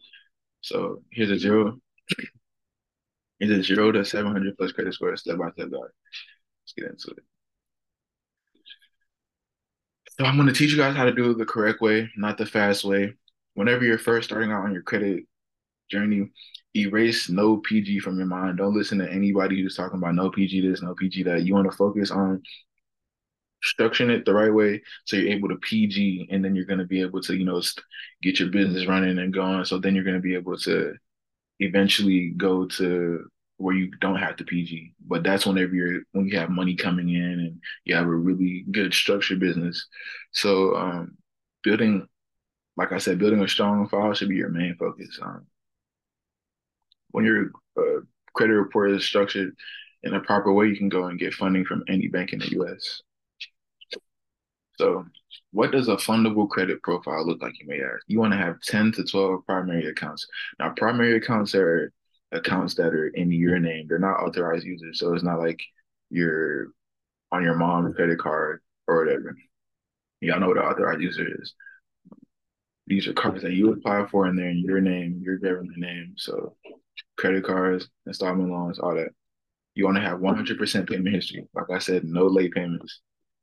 So 0.60 1.02
here's 1.10 1.30
a 1.30 1.38
zero. 1.38 1.78
Here's 3.38 3.58
a 3.58 3.62
zero 3.62 3.92
to 3.92 4.02
seven 4.02 4.32
hundred 4.32 4.56
plus 4.56 4.72
credit 4.72 4.94
score, 4.94 5.14
step 5.14 5.36
by 5.36 5.50
step 5.50 5.70
guide. 5.70 5.80
Let's 5.80 6.72
get 6.74 6.86
into 6.86 7.08
it. 7.08 7.24
So 10.18 10.24
I'm 10.24 10.36
going 10.36 10.48
to 10.48 10.54
teach 10.54 10.70
you 10.70 10.78
guys 10.78 10.96
how 10.96 11.04
to 11.04 11.12
do 11.12 11.30
it 11.30 11.36
the 11.36 11.44
correct 11.44 11.82
way, 11.82 12.08
not 12.16 12.38
the 12.38 12.46
fast 12.46 12.82
way. 12.82 13.12
Whenever 13.52 13.84
you're 13.84 13.98
first 13.98 14.28
starting 14.28 14.52
out 14.52 14.64
on 14.64 14.72
your 14.72 14.80
credit 14.80 15.24
journey, 15.90 16.30
erase 16.76 17.28
no 17.28 17.58
PG 17.58 18.00
from 18.00 18.19
your 18.19 18.26
mind. 18.26 18.58
Don't 18.58 18.75
listen 18.75 18.99
to 18.99 19.11
anybody 19.11 19.62
who's 19.62 19.76
talking 19.76 19.99
about 19.99 20.14
no 20.14 20.31
PG 20.31 20.69
this, 20.69 20.82
no 20.82 20.94
PG 20.94 21.23
that. 21.25 21.44
You 21.44 21.55
want 21.55 21.70
to 21.70 21.76
focus 21.76 22.11
on 22.11 22.43
structuring 23.64 24.11
it 24.11 24.25
the 24.25 24.34
right 24.34 24.52
way 24.52 24.82
so 25.06 25.17
you're 25.17 25.32
able 25.32 25.49
to 25.49 25.56
PG 25.56 26.28
and 26.31 26.44
then 26.44 26.55
you're 26.55 26.67
going 26.67 26.78
to 26.78 26.84
be 26.84 27.00
able 27.00 27.20
to, 27.23 27.34
you 27.34 27.44
know, 27.44 27.61
get 28.23 28.38
your 28.38 28.50
business 28.50 28.87
running 28.87 29.19
and 29.19 29.32
going. 29.32 29.64
So 29.64 29.78
then 29.78 29.94
you're 29.94 30.05
going 30.05 30.17
to 30.17 30.23
be 30.23 30.34
able 30.34 30.58
to 30.58 30.94
eventually 31.61 32.31
go 32.37 32.67
to 32.67 33.26
where 33.58 33.75
you 33.75 33.90
don't 34.00 34.17
have 34.17 34.37
to 34.37 34.44
PG. 34.44 34.93
But 35.06 35.23
that's 35.23 35.46
whenever 35.46 35.75
you're 35.75 36.02
when 36.12 36.28
you 36.28 36.38
have 36.38 36.50
money 36.50 36.76
coming 36.76 37.08
in 37.08 37.23
and 37.23 37.61
you 37.84 37.94
have 37.94 38.06
a 38.06 38.11
really 38.11 38.67
good 38.70 38.93
structured 38.93 39.40
business. 39.40 39.87
So 40.32 40.76
um 40.76 41.17
building 41.62 42.06
like 42.76 42.93
I 42.93 42.99
said, 42.99 43.19
building 43.19 43.43
a 43.43 43.49
strong 43.49 43.88
file 43.88 44.12
should 44.14 44.28
be 44.28 44.37
your 44.37 44.50
main 44.50 44.76
focus. 44.76 45.19
Um, 45.23 45.46
when 47.16 47.24
your 47.24 47.50
uh, 47.78 48.02
credit 48.34 48.52
report 48.52 48.90
is 48.90 49.02
structured 49.02 49.56
in 50.02 50.12
a 50.12 50.20
proper 50.20 50.52
way, 50.52 50.66
you 50.66 50.76
can 50.76 50.90
go 50.90 51.06
and 51.06 51.18
get 51.18 51.32
funding 51.32 51.64
from 51.64 51.82
any 51.88 52.08
bank 52.08 52.34
in 52.34 52.40
the 52.40 52.50
U.S. 52.50 53.00
So, 54.76 55.06
what 55.50 55.72
does 55.72 55.88
a 55.88 55.96
fundable 55.96 56.46
credit 56.46 56.82
profile 56.82 57.26
look 57.26 57.40
like? 57.40 57.58
You 57.58 57.68
may 57.68 57.80
ask. 57.80 58.04
You 58.06 58.20
want 58.20 58.34
to 58.34 58.38
have 58.38 58.60
10 58.60 58.92
to 58.92 59.04
12 59.04 59.46
primary 59.46 59.86
accounts. 59.86 60.26
Now, 60.58 60.74
primary 60.76 61.16
accounts 61.16 61.54
are 61.54 61.90
accounts 62.32 62.74
that 62.74 62.92
are 62.92 63.08
in 63.08 63.32
your 63.32 63.58
name. 63.60 63.86
They're 63.88 63.98
not 63.98 64.20
authorized 64.20 64.66
users. 64.66 64.98
So, 64.98 65.14
it's 65.14 65.24
not 65.24 65.38
like 65.38 65.62
you're 66.10 66.66
on 67.32 67.42
your 67.42 67.56
mom's 67.56 67.96
credit 67.96 68.18
card 68.18 68.60
or 68.86 69.02
whatever. 69.02 69.34
Y'all 70.20 70.38
know 70.38 70.48
what 70.48 70.58
an 70.58 70.64
authorized 70.64 71.00
user 71.00 71.26
is. 71.40 71.54
These 72.87 73.09
are 73.09 73.12
cards 73.12 73.43
that 73.43 73.53
you 73.53 73.73
apply 73.73 74.06
for 74.06 74.27
and 74.27 74.38
they're 74.38 74.50
in 74.50 74.59
your 74.59 74.81
name, 74.81 75.21
your 75.23 75.38
government 75.38 75.79
name. 75.79 76.15
So, 76.17 76.56
credit 77.17 77.44
cards, 77.44 77.88
installment 78.06 78.50
loans, 78.50 78.79
all 78.79 78.94
that. 78.94 79.11
You 79.75 79.85
want 79.85 79.97
to 79.97 80.03
have 80.03 80.21
100% 80.21 80.88
payment 80.88 81.15
history. 81.15 81.47
Like 81.55 81.71
I 81.71 81.79
said, 81.79 82.05
no 82.05 82.27
late 82.27 82.53
payments. 82.53 83.00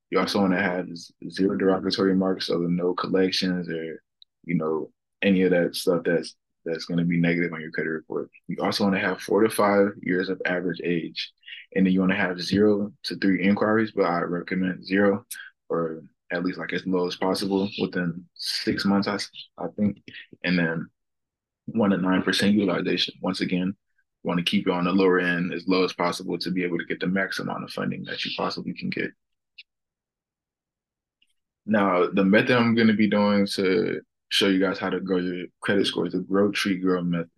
You 0.10 0.20
also 0.20 0.40
want 0.40 0.54
to 0.54 0.62
have 0.62 0.88
zero 1.32 1.58
derogatory 1.58 2.16
marks, 2.16 2.48
so 2.48 2.58
no 2.60 2.94
collections 2.94 3.68
or 3.68 4.02
you 4.44 4.56
know 4.56 4.92
any 5.24 5.42
of 5.42 5.52
that 5.52 5.76
stuff 5.76 6.04
that's 6.06 6.36
that's 6.66 6.86
going 6.86 7.00
to 7.00 7.04
be 7.04 7.20
negative 7.20 7.52
on 7.52 7.62
your 7.62 7.72
credit 7.72 7.90
report. 7.90 8.30
You 8.48 8.58
also 8.62 8.84
want 8.84 8.96
to 8.96 9.02
have 9.02 9.22
four 9.22 9.42
to 9.42 9.50
five 9.50 9.90
years 10.02 10.30
of 10.30 10.42
average 10.46 10.82
age, 10.84 11.32
and 11.76 11.86
then 11.86 11.94
you 11.94 12.00
want 12.00 12.12
to 12.12 12.18
have 12.18 12.40
zero 12.40 12.94
to 13.06 13.16
three 13.16 13.44
inquiries, 13.44 13.92
but 13.92 14.06
I 14.06 14.20
recommend 14.20 14.86
zero 14.86 15.26
or 15.70 16.04
at 16.34 16.44
least 16.44 16.58
like 16.58 16.74
as 16.74 16.86
low 16.86 17.08
as 17.08 17.16
possible 17.16 17.70
within 17.80 18.26
six 18.34 18.86
months, 18.86 19.08
I, 19.08 19.18
I 19.64 19.68
think, 19.78 20.02
and 20.44 20.58
then 20.58 20.90
one 21.66 21.92
to 21.92 21.98
nine 21.98 22.24
percent 22.24 22.54
utilization. 22.54 23.14
Once 23.22 23.42
again, 23.42 23.76
want 24.24 24.40
to 24.40 24.44
keep 24.44 24.68
it 24.68 24.74
on 24.74 24.86
the 24.86 24.92
lower 24.92 25.20
end 25.20 25.54
as 25.54 25.68
low 25.68 25.84
as 25.84 25.94
possible 25.94 26.38
to 26.40 26.52
be 26.52 26.64
able 26.64 26.78
to 26.78 26.86
get 26.86 27.00
the 27.00 27.08
max 27.08 27.40
amount 27.40 27.64
of 27.64 27.72
funding 27.72 28.04
that 28.06 28.24
you 28.26 28.32
possibly 28.38 28.74
can 28.74 28.90
get. 28.90 29.12
Now, 31.66 32.08
the 32.12 32.26
method 32.26 32.52
I'm 32.52 32.76
going 32.76 32.88
to 32.88 32.94
be 32.94 33.10
doing 33.10 33.48
to 33.56 34.02
show 34.30 34.48
you 34.48 34.60
guys 34.60 34.80
how 34.80 34.90
to 34.90 35.00
grow 35.00 35.18
your 35.18 35.46
credit 35.62 35.88
score 35.88 36.08
is 36.08 36.14
the 36.14 36.20
Grow 36.20 36.52
Treat 36.52 36.84
Go 36.84 37.02
method. 37.02 37.30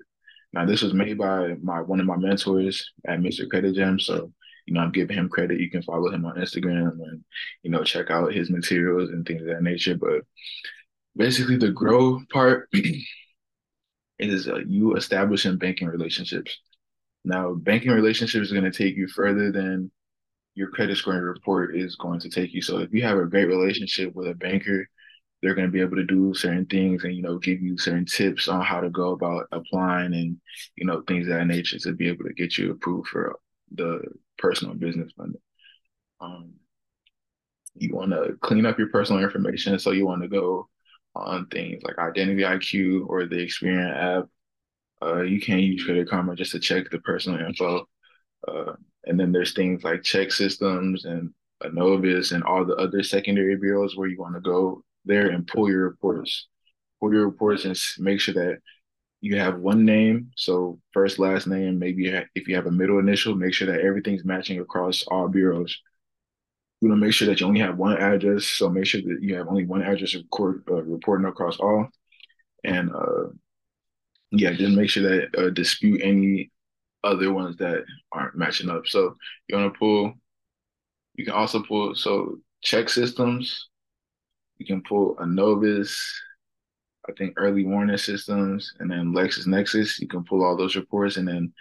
Now, 0.53 0.65
this 0.65 0.81
was 0.81 0.93
made 0.93 1.17
by 1.17 1.55
my 1.61 1.81
one 1.81 1.99
of 1.99 2.05
my 2.05 2.15
mentors 2.15 2.91
at 3.07 3.19
Mr. 3.19 3.47
Credit 3.49 3.75
Gem. 3.75 3.99
So, 3.99 4.31
you 4.65 4.73
know, 4.73 4.81
I'm 4.81 4.91
giving 4.91 5.17
him 5.17 5.29
credit. 5.29 5.59
You 5.59 5.69
can 5.69 5.83
follow 5.83 6.11
him 6.11 6.25
on 6.25 6.35
Instagram 6.35 6.91
and, 6.91 7.23
you 7.63 7.69
know, 7.69 7.83
check 7.83 8.09
out 8.09 8.33
his 8.33 8.49
materials 8.49 9.09
and 9.09 9.25
things 9.25 9.41
of 9.41 9.47
that 9.47 9.63
nature. 9.63 9.95
But 9.95 10.21
basically, 11.15 11.57
the 11.57 11.71
grow 11.71 12.21
part 12.31 12.69
is 14.19 14.47
uh, 14.47 14.59
you 14.67 14.95
establishing 14.95 15.57
banking 15.57 15.87
relationships. 15.87 16.57
Now, 17.23 17.53
banking 17.53 17.91
relationships 17.91 18.47
is 18.47 18.51
going 18.51 18.69
to 18.69 18.77
take 18.77 18.95
you 18.95 19.07
further 19.07 19.51
than 19.51 19.91
your 20.55 20.69
credit 20.69 20.97
scoring 20.97 21.21
report 21.21 21.75
is 21.75 21.95
going 21.95 22.19
to 22.21 22.29
take 22.29 22.53
you. 22.53 22.61
So 22.61 22.79
if 22.79 22.93
you 22.93 23.03
have 23.03 23.17
a 23.17 23.25
great 23.25 23.47
relationship 23.47 24.15
with 24.15 24.27
a 24.27 24.33
banker, 24.33 24.87
they're 25.41 25.53
going 25.53 25.67
to 25.67 25.71
be 25.71 25.81
able 25.81 25.97
to 25.97 26.05
do 26.05 26.33
certain 26.33 26.65
things 26.65 27.03
and 27.03 27.15
you 27.15 27.21
know 27.21 27.37
give 27.37 27.61
you 27.61 27.77
certain 27.77 28.05
tips 28.05 28.47
on 28.47 28.61
how 28.61 28.79
to 28.79 28.89
go 28.89 29.11
about 29.11 29.47
applying 29.51 30.13
and 30.13 30.37
you 30.75 30.85
know 30.85 31.03
things 31.07 31.27
of 31.27 31.33
that 31.33 31.45
nature 31.45 31.77
to 31.77 31.93
be 31.93 32.07
able 32.07 32.23
to 32.23 32.33
get 32.33 32.57
you 32.57 32.71
approved 32.71 33.07
for 33.07 33.37
the 33.75 34.01
personal 34.37 34.75
business 34.75 35.11
funding. 35.17 35.41
Um, 36.19 36.53
you 37.75 37.93
want 37.93 38.11
to 38.11 38.37
clean 38.41 38.65
up 38.65 38.79
your 38.79 38.89
personal 38.89 39.23
information, 39.23 39.77
so 39.79 39.91
you 39.91 40.05
want 40.05 40.21
to 40.21 40.27
go 40.27 40.69
on 41.15 41.47
things 41.47 41.83
like 41.83 41.97
Identity 41.97 42.43
IQ 42.43 43.07
or 43.07 43.25
the 43.25 43.35
Experian 43.35 44.19
app. 44.19 44.25
Uh, 45.01 45.21
you 45.21 45.39
can 45.39 45.59
use 45.59 45.83
Credit 45.83 46.09
Karma 46.09 46.35
just 46.35 46.51
to 46.53 46.59
check 46.59 46.89
the 46.89 46.99
personal 46.99 47.45
info. 47.45 47.85
Uh, 48.47 48.73
and 49.05 49.19
then 49.19 49.31
there's 49.31 49.53
things 49.53 49.83
like 49.83 50.01
ChexSystems 50.01 51.05
and 51.05 51.33
Innovis, 51.63 52.31
and 52.31 52.43
all 52.43 52.65
the 52.65 52.75
other 52.75 53.03
secondary 53.03 53.55
bureaus 53.55 53.95
where 53.95 54.07
you 54.07 54.19
want 54.19 54.35
to 54.35 54.41
go 54.41 54.83
there 55.05 55.29
and 55.29 55.47
pull 55.47 55.69
your 55.69 55.83
reports. 55.83 56.47
Pull 56.99 57.13
your 57.13 57.25
reports 57.25 57.65
and 57.65 57.77
make 57.99 58.19
sure 58.19 58.33
that 58.33 58.59
you 59.25 59.39
have 59.39 59.57
one 59.57 59.85
name, 59.85 60.29
so 60.35 60.79
first, 60.93 61.17
last 61.17 61.47
name. 61.47 61.79
Maybe 61.79 62.09
if 62.35 62.47
you 62.47 62.55
have 62.55 62.67
a 62.67 62.71
middle 62.71 62.99
initial, 62.99 63.33
make 63.33 63.55
sure 63.55 63.65
that 63.65 63.81
everything's 63.81 64.23
matching 64.23 64.59
across 64.59 65.03
all 65.07 65.27
bureaus. 65.27 65.81
You 66.79 66.89
want 66.89 67.01
to 67.01 67.05
make 67.07 67.13
sure 67.15 67.27
that 67.27 67.39
you 67.39 67.47
only 67.47 67.59
have 67.59 67.75
one 67.75 67.97
address, 67.97 68.45
so 68.45 68.69
make 68.69 68.85
sure 68.85 69.01
that 69.01 69.17
you 69.21 69.33
have 69.33 69.47
only 69.47 69.65
one 69.65 69.81
address 69.81 70.15
uh, 70.15 70.45
reporting 70.83 71.25
across 71.25 71.57
all. 71.57 71.89
And 72.63 72.91
uh, 72.93 73.29
yeah, 74.29 74.53
just 74.53 74.75
make 74.75 74.91
sure 74.91 75.09
that 75.09 75.35
uh, 75.35 75.49
dispute 75.49 76.01
any 76.03 76.51
other 77.03 77.33
ones 77.33 77.57
that 77.57 77.83
aren't 78.11 78.37
matching 78.37 78.69
up. 78.69 78.85
So 78.85 79.15
you 79.47 79.57
want 79.57 79.73
to 79.73 79.79
pull. 79.79 80.13
You 81.15 81.25
can 81.25 81.33
also 81.33 81.63
pull 81.63 81.95
so 81.95 82.37
ChexSystems. 82.63 83.57
You 84.59 84.67
can 84.67 84.83
pull 84.83 85.15
Innovis, 85.15 85.97
I 87.07 87.11
think 87.13 87.33
early 87.37 87.65
warning 87.65 87.97
systems, 87.97 88.73
and 88.79 88.89
then 88.89 89.13
LexisNexis. 89.13 89.99
You 89.99 90.07
can 90.07 90.23
pull 90.23 90.43
all 90.43 90.57
those 90.57 90.75
reports, 90.75 91.17
and 91.17 91.27
then 91.27 91.53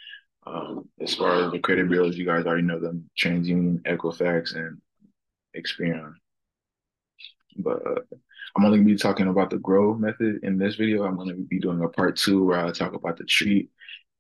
um, 0.46 0.88
as 1.00 1.14
far 1.14 1.44
as 1.44 1.52
the 1.52 1.58
credit 1.58 1.88
bureaus, 1.88 2.16
you 2.16 2.26
guys 2.26 2.46
already 2.46 2.62
know 2.62 2.80
them: 2.80 3.08
TransUnion, 3.18 3.82
Equifax, 3.82 4.54
and 4.54 4.80
Experian. 5.56 6.14
But 7.56 7.86
uh, 7.86 8.00
I'm 8.56 8.64
only 8.64 8.78
gonna 8.78 8.88
be 8.88 8.96
talking 8.96 9.28
about 9.28 9.50
the 9.50 9.58
grow 9.58 9.94
method 9.94 10.40
in 10.42 10.58
this 10.58 10.76
video. 10.76 11.04
I'm 11.04 11.16
gonna 11.16 11.34
be 11.34 11.58
doing 11.58 11.82
a 11.82 11.88
part 11.88 12.16
two 12.16 12.44
where 12.44 12.64
I 12.64 12.70
talk 12.70 12.94
about 12.94 13.16
the 13.18 13.24
treat 13.24 13.70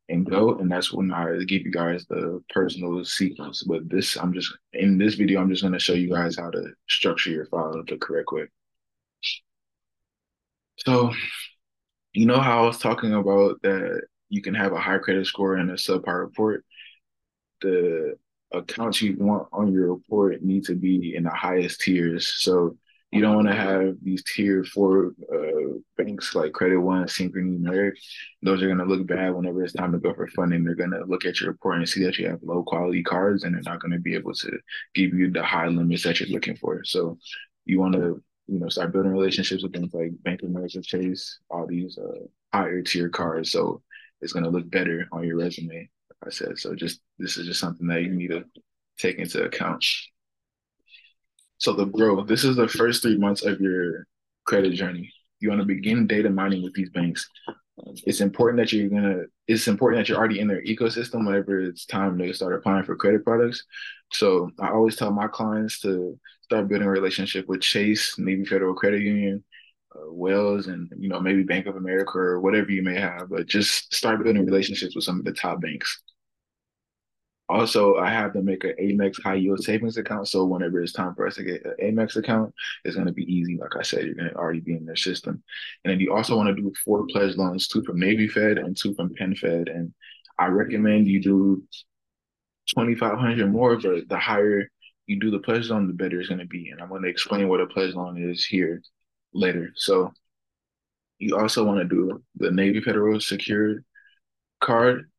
and 0.08 0.28
go, 0.28 0.58
and 0.58 0.70
that's 0.70 0.92
when 0.92 1.12
I 1.12 1.38
give 1.44 1.62
you 1.62 1.70
guys 1.70 2.04
the 2.08 2.42
personal 2.50 3.04
sequence. 3.04 3.62
But 3.62 3.88
this, 3.88 4.16
I'm 4.16 4.32
just 4.34 4.52
in 4.72 4.98
this 4.98 5.14
video, 5.14 5.40
I'm 5.40 5.50
just 5.50 5.62
gonna 5.62 5.78
show 5.78 5.94
you 5.94 6.10
guys 6.10 6.36
how 6.36 6.50
to 6.50 6.72
structure 6.88 7.30
your 7.30 7.46
file 7.46 7.82
the 7.86 7.96
correct 7.96 8.30
way. 8.32 8.44
So, 10.76 11.12
you 12.12 12.26
know 12.26 12.40
how 12.40 12.62
I 12.62 12.66
was 12.66 12.78
talking 12.78 13.12
about 13.12 13.60
that 13.62 14.02
you 14.28 14.42
can 14.42 14.54
have 14.54 14.72
a 14.72 14.80
high 14.80 14.98
credit 14.98 15.26
score 15.26 15.56
and 15.56 15.70
a 15.70 15.74
subpar 15.74 16.20
report. 16.20 16.64
The 17.60 18.14
accounts 18.52 19.02
you 19.02 19.16
want 19.18 19.48
on 19.52 19.72
your 19.72 19.94
report 19.94 20.42
need 20.42 20.64
to 20.64 20.74
be 20.74 21.14
in 21.16 21.24
the 21.24 21.30
highest 21.30 21.80
tiers. 21.80 22.34
So 22.38 22.76
you 23.10 23.20
don't 23.20 23.36
want 23.36 23.48
to 23.48 23.54
have 23.54 23.94
these 24.02 24.24
tier 24.24 24.64
four 24.64 25.12
uh, 25.32 25.78
banks 25.96 26.34
like 26.34 26.52
Credit 26.52 26.80
One, 26.80 27.04
Synchrony, 27.04 27.60
Merrick. 27.60 27.96
Those 28.42 28.60
are 28.62 28.66
going 28.66 28.78
to 28.78 28.84
look 28.84 29.06
bad 29.06 29.34
whenever 29.34 29.62
it's 29.62 29.72
time 29.72 29.92
to 29.92 29.98
go 29.98 30.12
for 30.14 30.26
funding. 30.28 30.64
They're 30.64 30.74
going 30.74 30.90
to 30.90 31.04
look 31.06 31.24
at 31.24 31.40
your 31.40 31.50
report 31.50 31.78
and 31.78 31.88
see 31.88 32.02
that 32.04 32.18
you 32.18 32.28
have 32.28 32.40
low 32.42 32.64
quality 32.64 33.04
cards, 33.04 33.44
and 33.44 33.54
they're 33.54 33.62
not 33.64 33.80
going 33.80 33.92
to 33.92 34.00
be 34.00 34.14
able 34.14 34.34
to 34.34 34.58
give 34.94 35.14
you 35.14 35.30
the 35.30 35.44
high 35.44 35.68
limits 35.68 36.02
that 36.02 36.18
you're 36.18 36.28
looking 36.30 36.56
for. 36.56 36.82
So 36.84 37.18
you 37.64 37.78
want 37.78 37.94
to 37.94 38.20
you 38.46 38.58
know 38.58 38.68
start 38.68 38.92
building 38.92 39.12
relationships 39.12 39.62
with 39.62 39.72
things 39.72 39.92
like 39.94 40.10
Bank 40.22 40.42
of 40.42 40.50
America, 40.50 40.80
Chase, 40.82 41.38
all 41.50 41.66
these 41.66 41.98
uh, 41.98 42.26
higher 42.52 42.82
tier 42.82 43.08
cards. 43.08 43.50
So 43.50 43.82
it's 44.20 44.32
going 44.32 44.44
to 44.44 44.50
look 44.50 44.70
better 44.70 45.06
on 45.12 45.24
your 45.26 45.38
resume. 45.38 45.88
Like 46.22 46.28
I 46.28 46.30
said, 46.30 46.58
so 46.58 46.74
just 46.74 47.00
this 47.18 47.36
is 47.36 47.46
just 47.46 47.60
something 47.60 47.86
that 47.88 48.02
you 48.02 48.10
need 48.10 48.28
to 48.30 48.44
take 48.98 49.18
into 49.18 49.42
account. 49.42 49.84
So 51.58 51.72
the 51.72 51.86
growth, 51.86 52.26
this 52.28 52.44
is 52.44 52.56
the 52.56 52.68
first 52.68 53.02
three 53.02 53.18
months 53.18 53.44
of 53.44 53.60
your 53.60 54.06
credit 54.44 54.74
journey. 54.74 55.12
You 55.40 55.48
want 55.50 55.60
to 55.60 55.66
begin 55.66 56.06
data 56.06 56.30
mining 56.30 56.62
with 56.62 56.74
these 56.74 56.90
banks. 56.90 57.28
It's 57.76 58.20
important 58.20 58.58
that 58.58 58.72
you're 58.72 58.88
gonna. 58.88 59.24
It's 59.48 59.66
important 59.66 60.00
that 60.00 60.08
you're 60.08 60.18
already 60.18 60.38
in 60.38 60.46
their 60.48 60.62
ecosystem 60.62 61.26
whenever 61.26 61.60
it's 61.60 61.86
time 61.86 62.16
to 62.18 62.32
start 62.32 62.54
applying 62.54 62.84
for 62.84 62.94
credit 62.94 63.24
products. 63.24 63.64
So 64.12 64.50
I 64.60 64.68
always 64.68 64.96
tell 64.96 65.10
my 65.10 65.26
clients 65.26 65.80
to 65.80 66.18
start 66.42 66.68
building 66.68 66.86
a 66.86 66.90
relationship 66.90 67.48
with 67.48 67.62
Chase, 67.62 68.16
Navy 68.16 68.44
Federal 68.44 68.74
Credit 68.74 69.00
Union, 69.00 69.42
uh, 69.94 70.12
Wells, 70.12 70.68
and 70.68 70.88
you 70.96 71.08
know 71.08 71.18
maybe 71.20 71.42
Bank 71.42 71.66
of 71.66 71.74
America 71.76 72.16
or 72.16 72.40
whatever 72.40 72.70
you 72.70 72.82
may 72.82 72.94
have. 72.98 73.28
But 73.28 73.46
just 73.46 73.92
start 73.92 74.22
building 74.22 74.46
relationships 74.46 74.94
with 74.94 75.04
some 75.04 75.18
of 75.18 75.24
the 75.24 75.32
top 75.32 75.60
banks. 75.60 76.03
Also, 77.48 77.96
I 77.96 78.10
have 78.10 78.32
to 78.32 78.42
make 78.42 78.64
an 78.64 78.74
Amex 78.80 79.22
high 79.22 79.34
yield 79.34 79.62
savings 79.62 79.98
account. 79.98 80.28
So 80.28 80.44
whenever 80.44 80.80
it's 80.80 80.92
time 80.92 81.14
for 81.14 81.26
us 81.26 81.34
to 81.34 81.44
get 81.44 81.64
an 81.64 81.74
Amex 81.82 82.16
account, 82.16 82.54
it's 82.84 82.94
going 82.94 83.06
to 83.06 83.12
be 83.12 83.30
easy. 83.30 83.58
Like 83.58 83.76
I 83.78 83.82
said, 83.82 84.06
you're 84.06 84.14
going 84.14 84.30
to 84.30 84.36
already 84.36 84.60
be 84.60 84.72
in 84.72 84.86
their 84.86 84.96
system. 84.96 85.42
And 85.84 85.92
then 85.92 86.00
you 86.00 86.14
also 86.14 86.36
want 86.36 86.48
to 86.48 86.60
do 86.60 86.72
four 86.84 87.06
pledge 87.06 87.36
loans, 87.36 87.68
two 87.68 87.84
from 87.84 88.00
Navy 88.00 88.28
Fed 88.28 88.56
and 88.56 88.74
two 88.74 88.94
from 88.94 89.14
PenFed. 89.14 89.70
And 89.70 89.92
I 90.38 90.46
recommend 90.46 91.06
you 91.06 91.20
do 91.20 91.62
2,500 92.70 93.52
more, 93.52 93.76
but 93.76 94.08
the 94.08 94.18
higher 94.18 94.70
you 95.06 95.20
do 95.20 95.30
the 95.30 95.38
pledge 95.38 95.68
loan, 95.68 95.86
the 95.86 95.92
better 95.92 96.18
it's 96.18 96.28
going 96.28 96.40
to 96.40 96.46
be. 96.46 96.70
And 96.70 96.80
I'm 96.80 96.88
going 96.88 97.02
to 97.02 97.08
explain 97.08 97.48
what 97.48 97.60
a 97.60 97.66
pledge 97.66 97.94
loan 97.94 98.30
is 98.30 98.44
here 98.44 98.82
later. 99.34 99.70
So 99.76 100.12
you 101.18 101.36
also 101.36 101.64
want 101.64 101.78
to 101.80 101.84
do 101.84 102.22
the 102.36 102.50
Navy 102.50 102.80
Federal 102.80 103.20
secured 103.20 103.84
card 104.60 105.10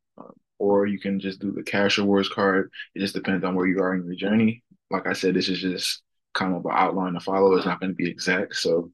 or 0.60 0.86
you 0.86 1.00
can 1.00 1.20
just 1.20 1.40
do 1.40 1.52
the 1.52 1.64
cash 1.64 1.98
rewards 1.98 2.30
card. 2.30 2.72
It 2.94 3.00
just 3.00 3.14
depends 3.14 3.44
on 3.44 3.56
where 3.56 3.68
you 3.68 3.80
are 3.80 3.94
in 3.94 4.06
your 4.06 4.16
journey. 4.16 4.64
Like 4.90 5.08
I 5.08 5.14
said, 5.14 5.34
this 5.34 5.50
is 5.50 5.62
just 5.62 6.02
kind 6.34 6.56
of 6.56 6.66
an 6.66 6.72
outline 6.74 7.14
to 7.14 7.20
follow. 7.20 7.56
It's 7.56 7.66
not 7.66 7.80
going 7.80 7.92
to 7.92 7.96
be 7.96 8.10
exact. 8.10 8.56
So 8.56 8.92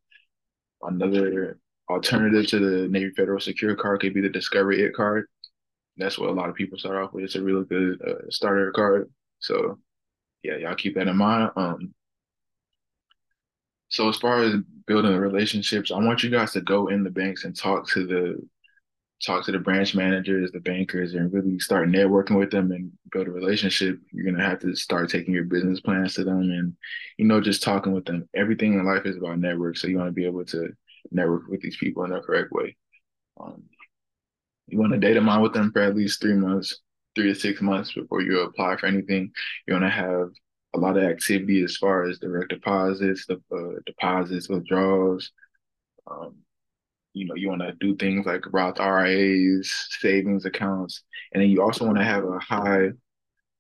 another 0.82 1.60
alternative 1.90 2.48
to 2.48 2.60
the 2.60 2.88
Navy 2.88 3.12
Federal 3.12 3.40
Secure 3.40 3.76
card 3.76 4.02
could 4.02 4.14
be 4.14 4.22
the 4.22 4.30
Discovery 4.30 4.82
It 4.82 4.94
card. 4.94 5.26
That's 5.98 6.18
what 6.18 6.30
a 6.30 6.34
lot 6.34 6.50
of 6.50 6.56
people 6.56 6.80
start 6.80 6.98
off 6.98 7.14
with. 7.14 7.26
It's 7.26 7.36
a 7.36 7.44
really 7.44 7.66
good 7.66 8.02
uh, 8.02 8.30
starter 8.30 8.72
card. 8.72 9.12
So 9.40 9.80
yeah, 10.44 10.58
y'all 10.58 10.76
keep 10.76 10.96
that 10.96 11.08
in 11.08 11.18
mind. 11.18 11.52
Um, 11.56 11.94
so 13.90 14.08
as 14.08 14.18
far 14.18 14.42
as 14.42 14.56
building 14.88 15.16
relationships, 15.18 15.92
I 15.92 15.98
want 15.98 16.24
you 16.24 16.30
guys 16.30 16.54
to 16.54 16.62
go 16.62 16.88
in 16.88 17.04
the 17.04 17.10
banks 17.10 17.44
and 17.44 17.56
talk 17.56 17.88
to 17.90 18.08
the 18.08 18.42
talk 19.26 19.46
to 19.46 19.52
the 19.52 19.60
branch 19.60 19.96
managers, 19.96 20.52
the 20.52 20.60
bankers, 20.60 21.14
and 21.14 21.32
really 21.32 21.60
start 21.60 21.90
networking 21.90 22.38
with 22.38 22.52
them 22.52 22.72
and 22.72 22.92
build 23.12 23.28
a 23.28 23.32
relationship, 23.32 24.00
you're 24.12 24.26
gonna 24.26 24.44
have 24.44 24.60
to 24.60 24.76
start 24.76 25.10
taking 25.10 25.34
your 25.34 25.44
business 25.44 25.80
plans 25.80 26.16
to 26.16 26.24
them 26.24 26.42
and 26.42 26.76
you 27.18 27.26
know 27.26 27.42
just 27.42 27.64
talking 27.64 27.94
with 27.94 28.06
them. 28.06 28.28
Everything 28.36 28.74
in 28.74 28.86
life 28.86 29.06
is 29.06 29.18
about 29.18 29.40
network, 29.40 29.78
so 29.78 29.88
you 29.88 29.98
want 29.98 30.10
to 30.10 30.14
be 30.14 30.26
able 30.26 30.46
to 30.46 30.70
network 31.12 31.48
with 31.48 31.62
these 31.62 31.78
people 31.78 32.04
in 32.04 32.12
the 32.12 32.20
correct 32.20 32.52
way. 32.52 32.76
Um, 33.40 33.64
you 34.68 34.80
want 34.80 34.94
to 34.94 35.00
data 35.00 35.22
mine 35.22 35.42
with 35.42 35.54
them 35.54 35.72
for 35.72 35.82
at 35.82 35.96
least 35.96 36.22
three 36.22 36.34
months, 36.34 36.80
three 37.16 37.34
to 37.34 37.40
six 37.40 37.62
months 37.62 37.94
before 37.94 38.22
you 38.22 38.42
apply 38.42 38.78
for 38.78 38.88
anything. 38.88 39.32
You 39.68 39.74
want 39.74 39.86
to 39.86 39.90
have 39.90 40.30
a 40.74 40.80
lot 40.80 40.98
of 40.98 41.04
activity 41.04 41.64
as 41.64 41.78
far 41.78 42.08
as 42.08 42.20
direct 42.20 42.50
deposits, 42.50 43.26
the 43.26 43.42
uh, 43.52 43.80
deposits, 43.86 44.48
withdrawals. 44.48 45.32
Um, 46.10 46.38
you 47.14 47.26
know, 47.26 47.36
you 47.36 47.50
want 47.50 47.62
to 47.62 47.74
do 47.74 47.96
things 47.96 48.26
like 48.26 48.52
Roth 48.54 48.80
IRAs, 48.80 49.88
savings 50.00 50.46
accounts, 50.46 51.04
and 51.32 51.42
then 51.42 51.50
you 51.50 51.62
also 51.62 51.86
want 51.86 51.98
to 51.98 52.04
have 52.04 52.24
a 52.24 52.40
high 52.40 52.90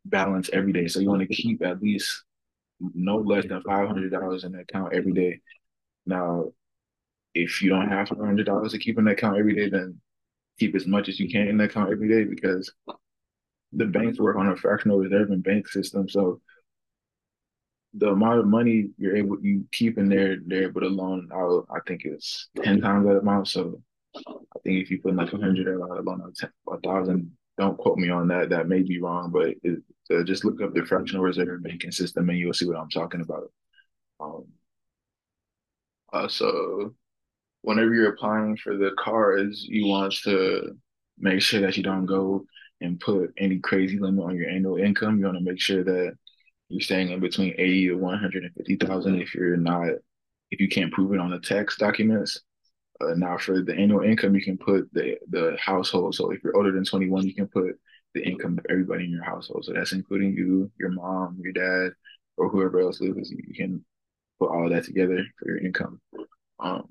balance 0.05 0.49
every 0.53 0.73
day. 0.73 0.87
So 0.87 0.99
you 0.99 1.09
want 1.09 1.21
to 1.21 1.27
keep 1.27 1.63
at 1.63 1.81
least 1.81 2.23
no 2.79 3.17
less 3.17 3.45
than 3.47 3.61
five 3.63 3.87
hundred 3.87 4.11
dollars 4.11 4.43
in 4.43 4.53
the 4.53 4.59
account 4.59 4.93
every 4.93 5.13
day. 5.13 5.41
Now, 6.05 6.51
if 7.33 7.61
you 7.61 7.69
don't 7.69 7.89
have 7.89 8.09
five 8.09 8.19
hundred 8.19 8.45
dollars 8.45 8.71
to 8.71 8.79
keep 8.79 8.97
in 8.97 9.05
the 9.05 9.11
account 9.11 9.37
every 9.37 9.55
day, 9.55 9.69
then 9.69 9.99
keep 10.59 10.75
as 10.75 10.87
much 10.87 11.09
as 11.09 11.19
you 11.19 11.29
can 11.29 11.47
in 11.47 11.57
the 11.57 11.65
account 11.65 11.91
every 11.91 12.07
day 12.07 12.23
because 12.23 12.71
the 13.73 13.85
banks 13.85 14.19
work 14.19 14.37
on 14.37 14.49
a 14.49 14.55
fractional 14.55 14.99
reserve 14.99 15.29
and 15.29 15.43
bank 15.43 15.67
system. 15.67 16.09
So 16.09 16.41
the 17.93 18.09
amount 18.09 18.39
of 18.39 18.47
money 18.47 18.89
you're 18.97 19.15
able 19.15 19.37
you 19.41 19.65
keep 19.71 19.97
in 19.97 20.07
there, 20.09 20.37
they're 20.45 20.63
able 20.63 20.81
to 20.81 20.87
loan 20.87 21.29
out. 21.33 21.67
I 21.69 21.79
think 21.87 22.01
it's 22.05 22.49
ten 22.63 22.81
times 22.81 23.05
that 23.05 23.17
amount. 23.17 23.47
So 23.47 23.81
I 24.15 24.59
think 24.63 24.81
if 24.81 24.91
you 24.91 25.01
put 25.01 25.15
like 25.15 25.33
a 25.33 25.37
hundred 25.37 25.67
or 25.67 25.79
a 25.79 26.01
loan 26.01 26.21
out 26.21 26.49
a 26.73 26.79
thousand, 26.79 27.31
don't 27.57 27.77
quote 27.77 27.97
me 27.97 28.09
on 28.09 28.27
that. 28.29 28.49
That 28.49 28.67
may 28.67 28.81
be 28.81 29.01
wrong, 29.01 29.31
but 29.31 29.53
it, 29.63 29.81
uh, 30.11 30.23
just 30.23 30.45
look 30.45 30.61
up 30.61 30.73
the 30.73 30.85
fractional 30.85 31.23
reserve 31.23 31.63
banking 31.63 31.91
system 31.91 32.29
and 32.29 32.37
you'll 32.37 32.53
see 32.53 32.65
what 32.65 32.77
I'm 32.77 32.89
talking 32.89 33.21
about. 33.21 33.51
Um, 34.19 34.45
uh, 36.13 36.27
so 36.27 36.93
whenever 37.61 37.93
you're 37.93 38.13
applying 38.13 38.57
for 38.57 38.77
the 38.77 38.91
cards, 38.97 39.63
you 39.63 39.87
want 39.87 40.13
to 40.23 40.77
make 41.17 41.41
sure 41.41 41.61
that 41.61 41.77
you 41.77 41.83
don't 41.83 42.05
go 42.05 42.45
and 42.81 42.99
put 42.99 43.33
any 43.37 43.59
crazy 43.59 43.99
limit 43.99 44.25
on 44.25 44.35
your 44.35 44.49
annual 44.49 44.77
income. 44.77 45.19
You 45.19 45.25
want 45.25 45.37
to 45.37 45.43
make 45.43 45.59
sure 45.59 45.83
that 45.83 46.17
you're 46.71 46.81
staying 46.81 47.11
in 47.11 47.19
between 47.19 47.53
80 47.57 47.87
to 47.89 47.95
150,000 47.95 49.21
if 49.21 49.35
you're 49.35 49.57
not 49.57 49.89
if 50.51 50.59
you 50.59 50.67
can't 50.67 50.91
prove 50.91 51.13
it 51.13 51.19
on 51.19 51.31
the 51.31 51.39
tax 51.39 51.77
documents. 51.77 52.41
Uh, 52.99 53.13
now 53.15 53.37
for 53.37 53.61
the 53.61 53.73
annual 53.73 54.01
income, 54.03 54.35
you 54.35 54.43
can 54.43 54.57
put 54.57 54.91
the 54.93 55.17
the 55.29 55.57
household. 55.59 56.15
So 56.15 56.31
if 56.31 56.43
you're 56.43 56.55
older 56.55 56.71
than 56.71 56.85
21, 56.85 57.25
you 57.25 57.33
can 57.33 57.47
put 57.47 57.79
the 58.13 58.23
income 58.23 58.57
of 58.57 58.65
everybody 58.69 59.05
in 59.05 59.11
your 59.11 59.23
household. 59.23 59.65
So 59.65 59.73
that's 59.73 59.93
including 59.93 60.33
you, 60.33 60.71
your 60.79 60.89
mom, 60.89 61.39
your 61.41 61.53
dad, 61.53 61.93
or 62.37 62.49
whoever 62.49 62.79
else 62.79 63.01
lives. 63.01 63.31
You 63.31 63.53
can 63.55 63.83
put 64.39 64.49
all 64.49 64.65
of 64.65 64.71
that 64.73 64.85
together 64.85 65.23
for 65.39 65.49
your 65.49 65.59
income. 65.59 66.01
Um, 66.59 66.87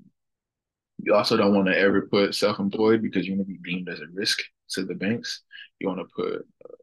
you 0.97 1.13
also 1.13 1.37
don't 1.37 1.55
want 1.55 1.67
to 1.67 1.77
ever 1.77 2.03
put 2.03 2.35
self-employed 2.35 3.01
because 3.01 3.25
you're 3.25 3.37
going 3.37 3.45
to 3.45 3.51
be 3.51 3.71
deemed 3.71 3.89
as 3.89 3.99
a 3.99 4.05
risk 4.13 4.39
to 4.71 4.83
the 4.83 4.95
banks. 4.95 5.41
You 5.79 5.87
want 5.87 5.99
to 5.99 6.13
put 6.15 6.47
uh, 6.65 6.75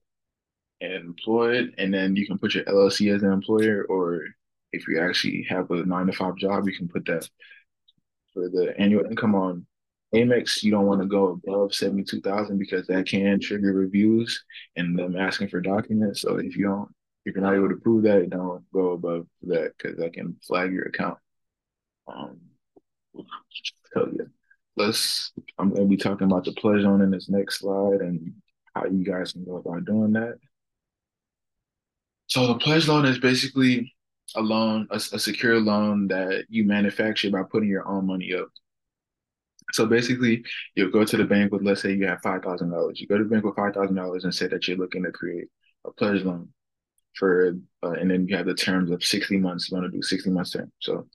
employed, 0.80 1.74
and 1.78 1.92
then 1.92 2.16
you 2.16 2.26
can 2.26 2.38
put 2.38 2.54
your 2.54 2.64
LLC 2.64 3.14
as 3.14 3.22
an 3.22 3.32
employer, 3.32 3.84
or 3.88 4.22
if 4.72 4.86
you 4.86 5.00
actually 5.00 5.46
have 5.48 5.70
a 5.70 5.84
nine 5.84 6.06
to 6.06 6.12
five 6.12 6.36
job, 6.36 6.66
you 6.66 6.76
can 6.76 6.88
put 6.88 7.04
that 7.06 7.28
for 8.34 8.48
the 8.48 8.74
annual 8.78 9.04
income 9.04 9.34
on 9.34 9.66
Amex. 10.14 10.62
You 10.62 10.70
don't 10.70 10.86
want 10.86 11.00
to 11.00 11.06
go 11.06 11.28
above 11.28 11.74
seventy 11.74 12.04
two 12.04 12.20
thousand 12.20 12.58
because 12.58 12.86
that 12.86 13.06
can 13.06 13.40
trigger 13.40 13.72
reviews 13.72 14.44
and 14.76 14.98
them 14.98 15.16
asking 15.16 15.48
for 15.48 15.60
documents. 15.60 16.22
So 16.22 16.36
if 16.36 16.56
you 16.56 16.66
don't, 16.66 16.88
if 17.24 17.34
you're 17.34 17.44
not 17.44 17.54
able 17.54 17.68
to 17.68 17.76
prove 17.76 18.04
that, 18.04 18.30
don't 18.30 18.64
go 18.72 18.92
above 18.92 19.26
that 19.42 19.72
because 19.76 19.98
that 19.98 20.12
can 20.14 20.36
flag 20.46 20.72
your 20.72 20.86
account. 20.86 21.18
Um, 22.06 22.40
so 23.92 24.10
yeah, 24.12 24.24
let's. 24.76 25.32
I'm 25.58 25.74
gonna 25.74 25.86
be 25.86 25.96
talking 25.96 26.26
about 26.26 26.44
the 26.44 26.52
pledge 26.52 26.84
on 26.84 27.02
in 27.02 27.10
this 27.10 27.28
next 27.28 27.60
slide 27.60 28.00
and 28.00 28.34
how 28.74 28.86
you 28.86 29.04
guys 29.04 29.32
can 29.32 29.44
go 29.44 29.56
about 29.56 29.84
doing 29.84 30.12
that. 30.12 30.38
So 32.28 32.46
the 32.46 32.58
pledge 32.58 32.88
loan 32.88 33.04
is 33.04 33.18
basically 33.18 33.92
a 34.36 34.40
loan, 34.40 34.86
a, 34.90 34.96
a 34.96 35.18
secure 35.18 35.60
loan 35.60 36.08
that 36.08 36.44
you 36.48 36.64
manufacture 36.64 37.30
by 37.30 37.42
putting 37.42 37.70
your 37.70 37.88
own 37.88 38.06
money 38.06 38.34
up. 38.34 38.48
So 39.72 39.86
basically, 39.86 40.44
you'll 40.74 40.90
go 40.90 41.04
to 41.04 41.16
the 41.16 41.24
bank 41.24 41.52
with, 41.52 41.62
let's 41.62 41.82
say 41.82 41.92
you 41.92 42.06
have 42.06 42.22
five 42.22 42.42
thousand 42.42 42.70
dollars. 42.70 43.00
You 43.00 43.06
go 43.06 43.18
to 43.18 43.24
the 43.24 43.30
bank 43.30 43.44
with 43.44 43.56
five 43.56 43.74
thousand 43.74 43.96
dollars 43.96 44.24
and 44.24 44.34
say 44.34 44.46
that 44.48 44.66
you're 44.66 44.78
looking 44.78 45.04
to 45.04 45.10
create 45.10 45.48
a 45.86 45.92
pledge 45.92 46.22
loan 46.22 46.48
for, 47.14 47.54
uh, 47.82 47.90
and 47.92 48.10
then 48.10 48.26
you 48.28 48.36
have 48.36 48.46
the 48.46 48.54
terms 48.54 48.90
of 48.90 49.04
sixty 49.04 49.36
months. 49.36 49.70
You 49.70 49.76
want 49.76 49.90
to 49.90 49.96
do 49.96 50.02
sixty 50.02 50.30
months 50.30 50.52
term. 50.52 50.72
So 50.80 51.06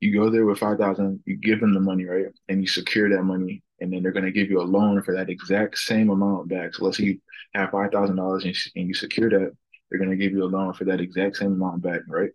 you 0.00 0.12
go 0.12 0.28
there 0.28 0.44
with 0.44 0.58
five 0.58 0.78
thousand. 0.78 1.22
You 1.24 1.36
give 1.36 1.60
them 1.60 1.72
the 1.72 1.80
money, 1.80 2.04
right, 2.04 2.26
and 2.48 2.60
you 2.60 2.66
secure 2.66 3.08
that 3.08 3.22
money, 3.22 3.62
and 3.80 3.92
then 3.92 4.02
they're 4.02 4.12
going 4.12 4.26
to 4.26 4.32
give 4.32 4.50
you 4.50 4.60
a 4.60 4.62
loan 4.62 5.02
for 5.02 5.14
that 5.14 5.30
exact 5.30 5.78
same 5.78 6.10
amount 6.10 6.48
back. 6.48 6.74
So 6.74 6.84
let's 6.84 6.98
say 6.98 7.04
you 7.04 7.20
have 7.54 7.70
five 7.70 7.92
thousand 7.92 8.16
dollars 8.16 8.44
and 8.44 8.88
you 8.88 8.94
secure 8.94 9.30
that, 9.30 9.52
they're 9.92 10.00
going 10.00 10.10
to 10.10 10.16
give 10.16 10.32
you 10.32 10.44
a 10.44 10.46
loan 10.46 10.72
for 10.72 10.84
that 10.86 11.00
exact 11.00 11.36
same 11.36 11.52
amount 11.52 11.82
back, 11.82 12.00
right? 12.08 12.30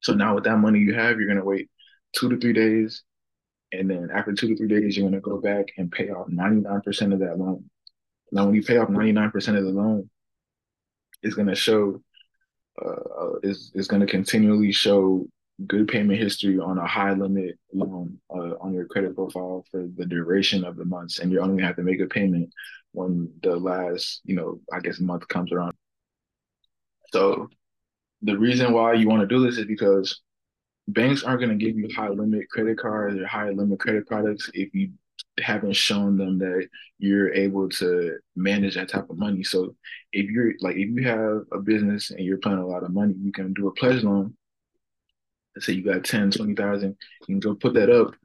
So 0.00 0.14
now 0.14 0.34
with 0.34 0.44
that 0.44 0.56
money 0.56 0.78
you 0.78 0.94
have, 0.94 1.18
you're 1.18 1.26
going 1.26 1.38
to 1.38 1.44
wait 1.44 1.70
two 2.14 2.30
to 2.30 2.38
three 2.38 2.54
days 2.54 3.04
and 3.78 3.90
then 3.90 4.08
after 4.14 4.32
two 4.32 4.48
to 4.48 4.56
three 4.56 4.68
days, 4.68 4.96
you're 4.96 5.08
going 5.08 5.20
to 5.20 5.28
go 5.28 5.40
back 5.40 5.66
and 5.76 5.90
pay 5.90 6.10
off 6.10 6.28
99% 6.28 7.12
of 7.12 7.18
that 7.20 7.38
loan. 7.38 7.68
Now, 8.32 8.46
when 8.46 8.54
you 8.54 8.62
pay 8.62 8.78
off 8.78 8.88
99% 8.88 9.34
of 9.34 9.64
the 9.64 9.70
loan, 9.70 10.08
it's 11.22 11.34
going 11.34 11.48
to 11.48 11.54
show, 11.54 12.02
uh, 12.84 12.88
uh 12.88 13.32
is 13.42 13.70
is 13.74 13.86
going 13.86 14.00
to 14.00 14.06
continually 14.06 14.72
show 14.72 15.26
good 15.66 15.86
payment 15.86 16.18
history 16.18 16.58
on 16.58 16.78
a 16.78 16.86
high 16.86 17.12
limit 17.12 17.56
loan 17.72 18.18
uh, 18.30 18.54
on 18.60 18.74
your 18.74 18.86
credit 18.86 19.14
profile 19.14 19.64
for 19.70 19.86
the 19.96 20.04
duration 20.04 20.64
of 20.64 20.76
the 20.76 20.84
months. 20.84 21.20
And 21.20 21.30
you 21.30 21.40
only 21.40 21.62
have 21.62 21.76
to 21.76 21.82
make 21.82 22.00
a 22.00 22.06
payment 22.06 22.50
when 22.92 23.32
the 23.42 23.56
last, 23.56 24.20
you 24.24 24.34
know, 24.34 24.60
I 24.72 24.80
guess 24.80 24.98
month 24.98 25.26
comes 25.28 25.52
around. 25.52 25.73
So 27.14 27.48
the 28.22 28.36
reason 28.36 28.72
why 28.72 28.94
you 28.94 29.08
want 29.08 29.20
to 29.20 29.32
do 29.32 29.46
this 29.46 29.56
is 29.56 29.66
because 29.66 30.20
banks 30.88 31.22
aren't 31.22 31.38
going 31.38 31.56
to 31.56 31.64
give 31.64 31.78
you 31.78 31.88
high 31.94 32.08
limit 32.08 32.50
credit 32.50 32.76
cards 32.76 33.16
or 33.16 33.24
high 33.24 33.50
limit 33.50 33.78
credit 33.78 34.08
products 34.08 34.50
if 34.52 34.74
you 34.74 34.90
haven't 35.38 35.76
shown 35.76 36.16
them 36.16 36.38
that 36.40 36.66
you're 36.98 37.32
able 37.32 37.68
to 37.68 38.18
manage 38.34 38.74
that 38.74 38.88
type 38.88 39.08
of 39.10 39.16
money. 39.16 39.44
So 39.44 39.76
if 40.12 40.28
you're 40.28 40.54
like 40.58 40.74
if 40.74 40.88
you 40.88 41.04
have 41.04 41.42
a 41.52 41.60
business 41.60 42.10
and 42.10 42.24
you're 42.24 42.38
paying 42.38 42.58
a 42.58 42.66
lot 42.66 42.82
of 42.82 42.92
money, 42.92 43.14
you 43.16 43.30
can 43.30 43.52
do 43.52 43.68
a 43.68 43.74
pledge 43.74 44.02
loan. 44.02 44.34
Let's 45.54 45.66
say 45.66 45.74
you 45.74 45.84
got 45.84 46.02
10, 46.02 46.32
20,000, 46.32 46.88
you 46.88 47.26
can 47.26 47.38
go 47.38 47.54
put 47.54 47.74
that 47.74 47.90
up 47.90 48.16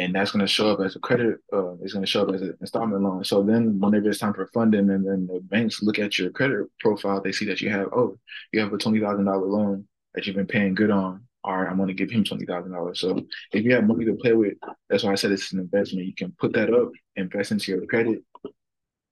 and 0.00 0.14
that's 0.14 0.30
going 0.32 0.40
to 0.40 0.46
show 0.46 0.70
up 0.72 0.80
as 0.80 0.96
a 0.96 0.98
credit. 0.98 1.38
Uh, 1.52 1.74
it's 1.82 1.92
going 1.92 2.04
to 2.04 2.10
show 2.10 2.22
up 2.22 2.34
as 2.34 2.40
an 2.40 2.56
installment 2.62 3.02
loan. 3.02 3.22
So 3.22 3.42
then, 3.42 3.78
whenever 3.78 4.08
it's 4.08 4.18
time 4.18 4.32
for 4.32 4.46
funding, 4.46 4.88
and 4.88 5.06
then 5.06 5.26
the 5.26 5.40
banks 5.40 5.82
look 5.82 5.98
at 5.98 6.18
your 6.18 6.30
credit 6.30 6.66
profile, 6.80 7.20
they 7.20 7.32
see 7.32 7.44
that 7.46 7.60
you 7.60 7.68
have 7.68 7.88
oh, 7.92 8.16
you 8.52 8.60
have 8.60 8.72
a 8.72 8.78
twenty 8.78 9.00
thousand 9.00 9.26
dollar 9.26 9.46
loan 9.46 9.86
that 10.14 10.26
you've 10.26 10.36
been 10.36 10.46
paying 10.46 10.74
good 10.74 10.90
on, 10.90 11.22
all 11.44 11.58
right, 11.58 11.70
I'm 11.70 11.76
going 11.76 11.88
to 11.88 11.94
give 11.94 12.10
him 12.10 12.24
twenty 12.24 12.46
thousand 12.46 12.72
dollars. 12.72 12.98
So 12.98 13.20
if 13.52 13.62
you 13.62 13.74
have 13.74 13.86
money 13.86 14.06
to 14.06 14.14
play 14.14 14.32
with, 14.32 14.54
that's 14.88 15.04
why 15.04 15.12
I 15.12 15.16
said 15.16 15.32
it's 15.32 15.52
an 15.52 15.60
investment. 15.60 16.06
You 16.06 16.14
can 16.14 16.32
put 16.38 16.54
that 16.54 16.72
up, 16.72 16.88
invest 17.16 17.52
into 17.52 17.70
your 17.72 17.84
credit, 17.86 18.22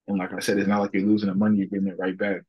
and 0.09 0.16
like 0.16 0.33
I 0.33 0.40
said, 0.40 0.59
it's 0.59 0.68
not 0.68 0.81
like 0.81 0.94
you're 0.94 1.03
losing 1.03 1.29
the 1.29 1.35
money; 1.35 1.59
you're 1.59 1.66
getting 1.66 1.88
it 1.88 1.98
right 1.98 2.16
back. 2.16 2.40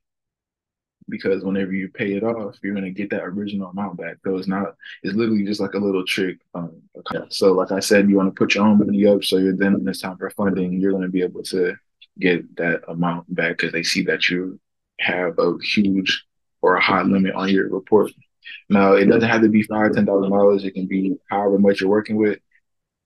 Because 1.10 1.43
whenever 1.43 1.74
you 1.74 1.89
pay 1.89 2.13
it 2.13 2.24
off, 2.24 2.58
you're 2.62 2.76
to 2.76 2.91
get 2.91 3.10
that 3.12 3.24
original 3.24 3.69
amount 3.69 3.98
back. 3.98 4.17
So 4.24 4.38
it's 4.38 4.48
not; 4.48 4.76
it's 5.04 5.15
literally 5.15 5.45
just 5.45 5.60
like 5.60 5.74
a 5.74 5.80
little 5.80 6.06
trick. 6.06 6.38
Um, 6.54 6.82
so 7.30 7.54
like 7.54 7.72
I 7.72 7.80
said, 7.80 8.10
you 8.10 8.15
want 8.15 8.34
to 8.34 8.38
put 8.38 8.56
your 8.56 8.65
own 8.65 8.80
money 8.80 9.06
up, 9.06 9.24
so 9.24 9.38
you're 9.38 9.56
then 9.56 9.74
when 9.74 9.88
it's 9.88 10.02
time 10.02 10.17
for 10.17 10.30
funding, 10.32 10.80
you're 10.80 10.91
to 11.00 11.08
be 11.08 11.22
able 11.22 11.43
to 11.43 11.76
get 12.19 12.56
that 12.58 12.82
amount 12.88 13.34
back 13.34 13.58
because 13.58 13.72
they 13.72 13.84
see 13.84 14.04
that 14.04 14.30
you 14.30 14.60
have 15.00 15.38
a 15.39 15.54
huge 15.63 16.26
or 16.62 16.76
a 16.76 16.82
high 16.82 17.02
limit 17.02 17.34
on 17.36 17.50
your 17.50 17.69
report. 17.69 18.12
Now 18.69 18.93
it 18.93 19.06
doesn't 19.06 19.30
have 19.30 19.41
to 19.41 19.50
be 19.50 19.63
five, 19.63 19.93
ten 19.93 20.06
thousand 20.06 20.32
dollars. 20.32 20.63
It 20.63 20.74
can 20.74 20.88
be 20.88 21.15
however 21.30 21.58
much 21.58 21.82
you're 21.82 21.89
working 21.89 22.17
with. 22.17 22.39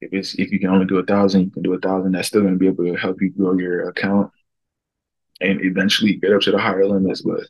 If 0.01 0.13
it's 0.13 0.35
if 0.35 0.51
you 0.51 0.59
can 0.59 0.69
only 0.69 0.85
do 0.85 0.97
a 0.97 1.05
thousand, 1.05 1.45
you 1.45 1.51
can 1.51 1.63
do 1.63 1.73
a 1.73 1.79
thousand. 1.79 2.11
That's 2.11 2.27
still 2.27 2.43
to 2.43 2.55
be 2.55 2.67
able 2.67 2.85
to 2.85 2.95
help 2.95 3.21
you 3.21 3.29
grow 3.29 3.57
your 3.57 3.89
account 3.89 4.31
and 5.41 5.63
eventually 5.63 6.15
get 6.15 6.33
up 6.33 6.41
to 6.41 6.51
the 6.51 6.57
higher 6.57 6.85
limits. 6.85 7.21
But 7.21 7.41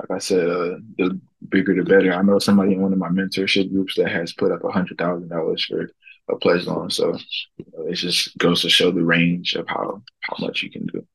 like 0.00 0.10
I 0.10 0.18
said, 0.18 0.48
uh, 0.48 0.76
the 0.98 1.20
bigger 1.48 1.74
the 1.74 1.82
better. 1.82 2.12
I 2.12 2.22
know 2.22 2.38
somebody 2.38 2.72
in 2.72 2.82
one 2.82 2.92
of 2.92 2.98
my 2.98 3.08
mentorship 3.08 3.72
groups 3.72 3.96
that 3.96 4.10
has 4.10 4.32
put 4.32 4.52
up 4.52 4.64
a 4.64 4.70
hundred 4.70 4.98
thousand 4.98 5.28
dollars 5.28 5.64
for 5.64 5.90
a 6.28 6.36
pledge 6.36 6.66
loan. 6.66 6.90
So 6.90 7.16
you 7.56 7.64
know, 7.72 7.86
it 7.86 7.94
just 7.94 8.36
goes 8.38 8.62
to 8.62 8.70
show 8.70 8.90
the 8.90 9.04
range 9.04 9.54
of 9.54 9.66
how 9.68 10.02
how 10.20 10.36
much 10.40 10.62
you 10.62 10.70
can 10.70 10.86
do. 10.86 11.06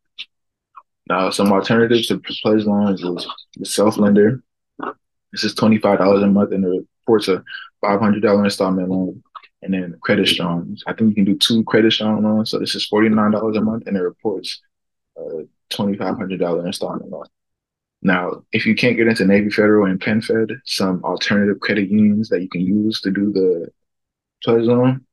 Now, 1.07 1.31
some 1.31 1.51
alternatives 1.51 2.07
to 2.07 2.19
pledge 2.19 2.65
loans 2.65 3.01
is 3.03 3.27
the 3.57 3.65
self 3.65 3.97
lender. 3.97 4.43
This 5.31 5.43
is 5.43 5.55
twenty 5.55 5.79
five 5.79 5.99
dollars 5.99 6.23
a 6.23 6.27
month 6.27 6.51
and 6.51 6.63
it 6.63 6.85
reports 7.01 7.27
a 7.27 7.43
five 7.81 7.99
hundred 7.99 8.21
dollar 8.21 8.45
installment 8.45 8.89
loan. 8.89 9.23
And 9.61 9.73
then 9.73 9.97
credit 10.01 10.29
strong. 10.29 10.77
I 10.87 10.93
think 10.93 11.09
you 11.09 11.15
can 11.15 11.25
do 11.25 11.37
two 11.37 11.65
credit 11.65 11.91
strong 11.91 12.23
loans. 12.23 12.49
So 12.49 12.59
this 12.59 12.75
is 12.75 12.85
forty 12.85 13.09
nine 13.09 13.31
dollars 13.31 13.57
a 13.57 13.61
month, 13.61 13.87
and 13.87 13.97
it 13.97 14.01
reports 14.01 14.61
uh, 15.19 15.43
$2,500 15.71 16.65
installment 16.65 17.11
loan. 17.11 17.25
Now, 18.01 18.43
if 18.51 18.65
you 18.65 18.75
can't 18.75 18.95
get 18.95 19.07
into 19.07 19.25
Navy 19.25 19.49
Federal 19.49 19.89
and 19.89 19.99
PenFed, 19.99 20.59
some 20.65 21.03
alternative 21.03 21.59
credit 21.59 21.89
unions 21.89 22.29
that 22.29 22.41
you 22.41 22.49
can 22.49 22.61
use 22.61 23.01
to 23.01 23.11
do 23.11 23.31
the 23.33 23.67
pledge 24.43 24.63
loan, 24.63 25.05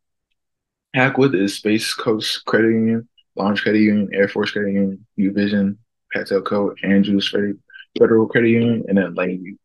Hackwood 0.94 1.34
is 1.34 1.56
Space 1.56 1.92
Coast 1.92 2.44
Credit 2.44 2.70
Union, 2.70 3.08
Launch 3.34 3.62
Credit 3.62 3.80
Union, 3.80 4.08
Air 4.12 4.28
Force 4.28 4.52
Credit 4.52 4.72
Union, 4.72 5.06
Uvision, 5.18 5.76
Patelco, 6.14 6.74
Andrews 6.82 7.34
Federal 7.98 8.28
Credit 8.28 8.50
Union, 8.50 8.84
and 8.88 8.96
then 8.96 9.14
Lane 9.14 9.58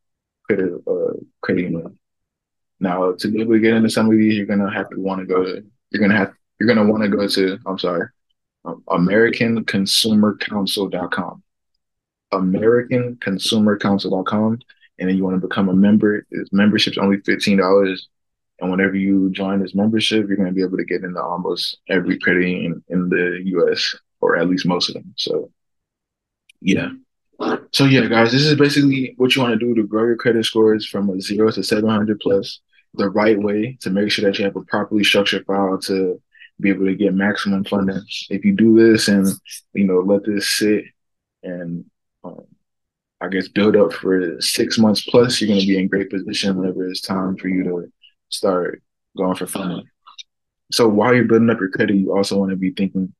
Credit, 0.43 0.73
uh, 0.87 1.13
Credit 1.41 1.61
Union. 1.63 1.97
Now, 2.79 3.13
to 3.13 3.27
be 3.27 3.41
able 3.41 3.53
to 3.53 3.59
get 3.59 3.75
into 3.75 3.89
some 3.89 4.07
of 4.07 4.17
these, 4.17 4.35
you're 4.35 4.47
gonna 4.47 4.73
have 4.73 4.89
to 4.89 4.99
want 4.99 5.21
to 5.21 5.27
go 5.27 5.43
to. 5.43 5.63
You're 5.91 6.01
gonna 6.01 6.17
have. 6.17 6.33
You're 6.59 6.67
gonna 6.67 6.89
want 6.89 7.03
to 7.03 7.09
go 7.09 7.27
to. 7.27 7.59
I'm 7.65 7.77
sorry. 7.77 8.07
AmericanConsumerCouncil.com. 8.65 11.43
AmericanConsumerCouncil.com, 12.33 14.59
and 14.99 15.09
then 15.09 15.17
you 15.17 15.23
want 15.23 15.41
to 15.41 15.47
become 15.47 15.69
a 15.69 15.73
member. 15.73 16.25
This 16.31 16.49
membership's 16.51 16.97
only 16.97 17.19
fifteen 17.21 17.57
dollars, 17.57 18.07
and 18.59 18.71
whenever 18.71 18.95
you 18.95 19.29
join 19.31 19.61
this 19.61 19.75
membership, 19.75 20.27
you're 20.27 20.37
gonna 20.37 20.51
be 20.51 20.63
able 20.63 20.77
to 20.77 20.85
get 20.85 21.03
into 21.03 21.21
almost 21.21 21.77
every 21.89 22.17
credit 22.19 22.47
union 22.47 22.83
in 22.89 23.09
the 23.09 23.41
U.S. 23.45 23.95
or 24.21 24.37
at 24.37 24.49
least 24.49 24.65
most 24.65 24.89
of 24.89 24.95
them. 24.95 25.13
So, 25.17 25.51
yeah. 26.61 26.89
So 27.71 27.85
yeah, 27.85 28.05
guys, 28.05 28.31
this 28.31 28.43
is 28.43 28.55
basically 28.55 29.15
what 29.17 29.35
you 29.35 29.41
want 29.41 29.59
to 29.59 29.65
do 29.65 29.73
to 29.73 29.87
grow 29.87 30.05
your 30.05 30.15
credit 30.15 30.45
scores 30.45 30.85
from 30.85 31.09
a 31.09 31.19
zero 31.19 31.49
to 31.51 31.63
700 31.63 32.19
plus 32.19 32.59
the 32.93 33.09
right 33.09 33.39
way 33.39 33.77
to 33.81 33.89
make 33.89 34.11
sure 34.11 34.25
that 34.25 34.37
you 34.37 34.45
have 34.45 34.55
a 34.55 34.61
properly 34.61 35.03
structured 35.03 35.45
file 35.45 35.79
to 35.79 36.21
be 36.61 36.69
able 36.69 36.85
to 36.85 36.95
get 36.95 37.13
maximum 37.13 37.63
funding. 37.63 38.01
If 38.29 38.45
you 38.45 38.53
do 38.53 38.77
this 38.77 39.07
and 39.07 39.27
you 39.73 39.85
know 39.85 39.99
let 39.99 40.23
this 40.25 40.47
sit 40.47 40.85
and 41.43 41.85
um, 42.23 42.45
I 43.19 43.27
guess 43.27 43.47
build 43.47 43.75
up 43.75 43.93
for 43.93 44.39
six 44.41 44.77
months 44.77 45.01
plus, 45.01 45.39
you're 45.39 45.49
going 45.49 45.59
to 45.59 45.65
be 45.65 45.77
in 45.77 45.87
great 45.87 46.09
position 46.09 46.57
whenever 46.57 46.87
it's 46.87 47.01
time 47.01 47.37
for 47.37 47.47
you 47.47 47.63
to 47.63 47.91
start 48.29 48.81
going 49.17 49.35
for 49.35 49.47
funding. 49.47 49.85
So 50.71 50.87
while 50.87 51.13
you're 51.13 51.25
building 51.25 51.49
up 51.49 51.59
your 51.59 51.69
credit, 51.69 51.97
you 51.97 52.15
also 52.15 52.37
want 52.37 52.51
to 52.51 52.55
be 52.55 52.71
thinking 52.71 53.13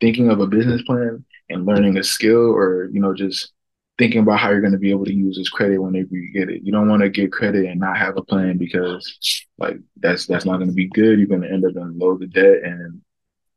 thinking 0.00 0.28
of 0.28 0.40
a 0.40 0.46
business 0.46 0.82
plan 0.82 1.24
and 1.48 1.64
learning 1.64 1.96
a 1.96 2.04
skill 2.04 2.52
or 2.52 2.90
you 2.92 3.00
know 3.00 3.14
just 3.14 3.52
thinking 3.98 4.20
about 4.20 4.38
how 4.38 4.50
you're 4.50 4.60
going 4.60 4.72
to 4.72 4.78
be 4.78 4.90
able 4.90 5.06
to 5.06 5.14
use 5.14 5.36
this 5.36 5.48
credit 5.48 5.78
whenever 5.78 6.14
you 6.14 6.32
get 6.32 6.50
it. 6.50 6.62
You 6.62 6.72
don't 6.72 6.88
want 6.88 7.02
to 7.02 7.08
get 7.08 7.32
credit 7.32 7.66
and 7.66 7.80
not 7.80 7.96
have 7.96 8.16
a 8.16 8.22
plan 8.22 8.58
because 8.58 9.44
like 9.58 9.78
that's 9.96 10.26
that's 10.26 10.44
not 10.44 10.58
going 10.58 10.68
to 10.68 10.74
be 10.74 10.88
good. 10.88 11.18
You're 11.18 11.28
going 11.28 11.42
to 11.42 11.50
end 11.50 11.64
up 11.64 11.76
in 11.76 11.98
load 11.98 12.20
the 12.20 12.26
debt, 12.26 12.62
and 12.62 13.00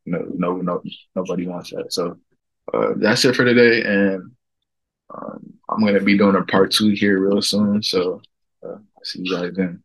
know, 0.10 0.26
no, 0.36 0.58
no, 0.58 0.82
nobody 1.16 1.48
wants 1.48 1.72
that. 1.72 1.92
So 1.94 2.18
uh, 2.74 2.94
that's 2.98 3.26
it 3.26 3.36
for 3.36 3.46
today, 3.46 3.84
and 3.84 4.32
um, 5.14 5.54
I'm 5.70 5.82
going 5.82 5.96
to 5.96 6.02
be 6.02 6.18
doing 6.18 6.36
a 6.36 6.44
part 6.44 6.72
two 6.72 6.90
here 6.90 7.20
real 7.20 7.42
soon. 7.42 7.82
So 7.84 8.22
uh, 8.66 8.78
see 9.04 9.22
you 9.24 9.36
guys 9.36 9.54
then. 9.56 9.84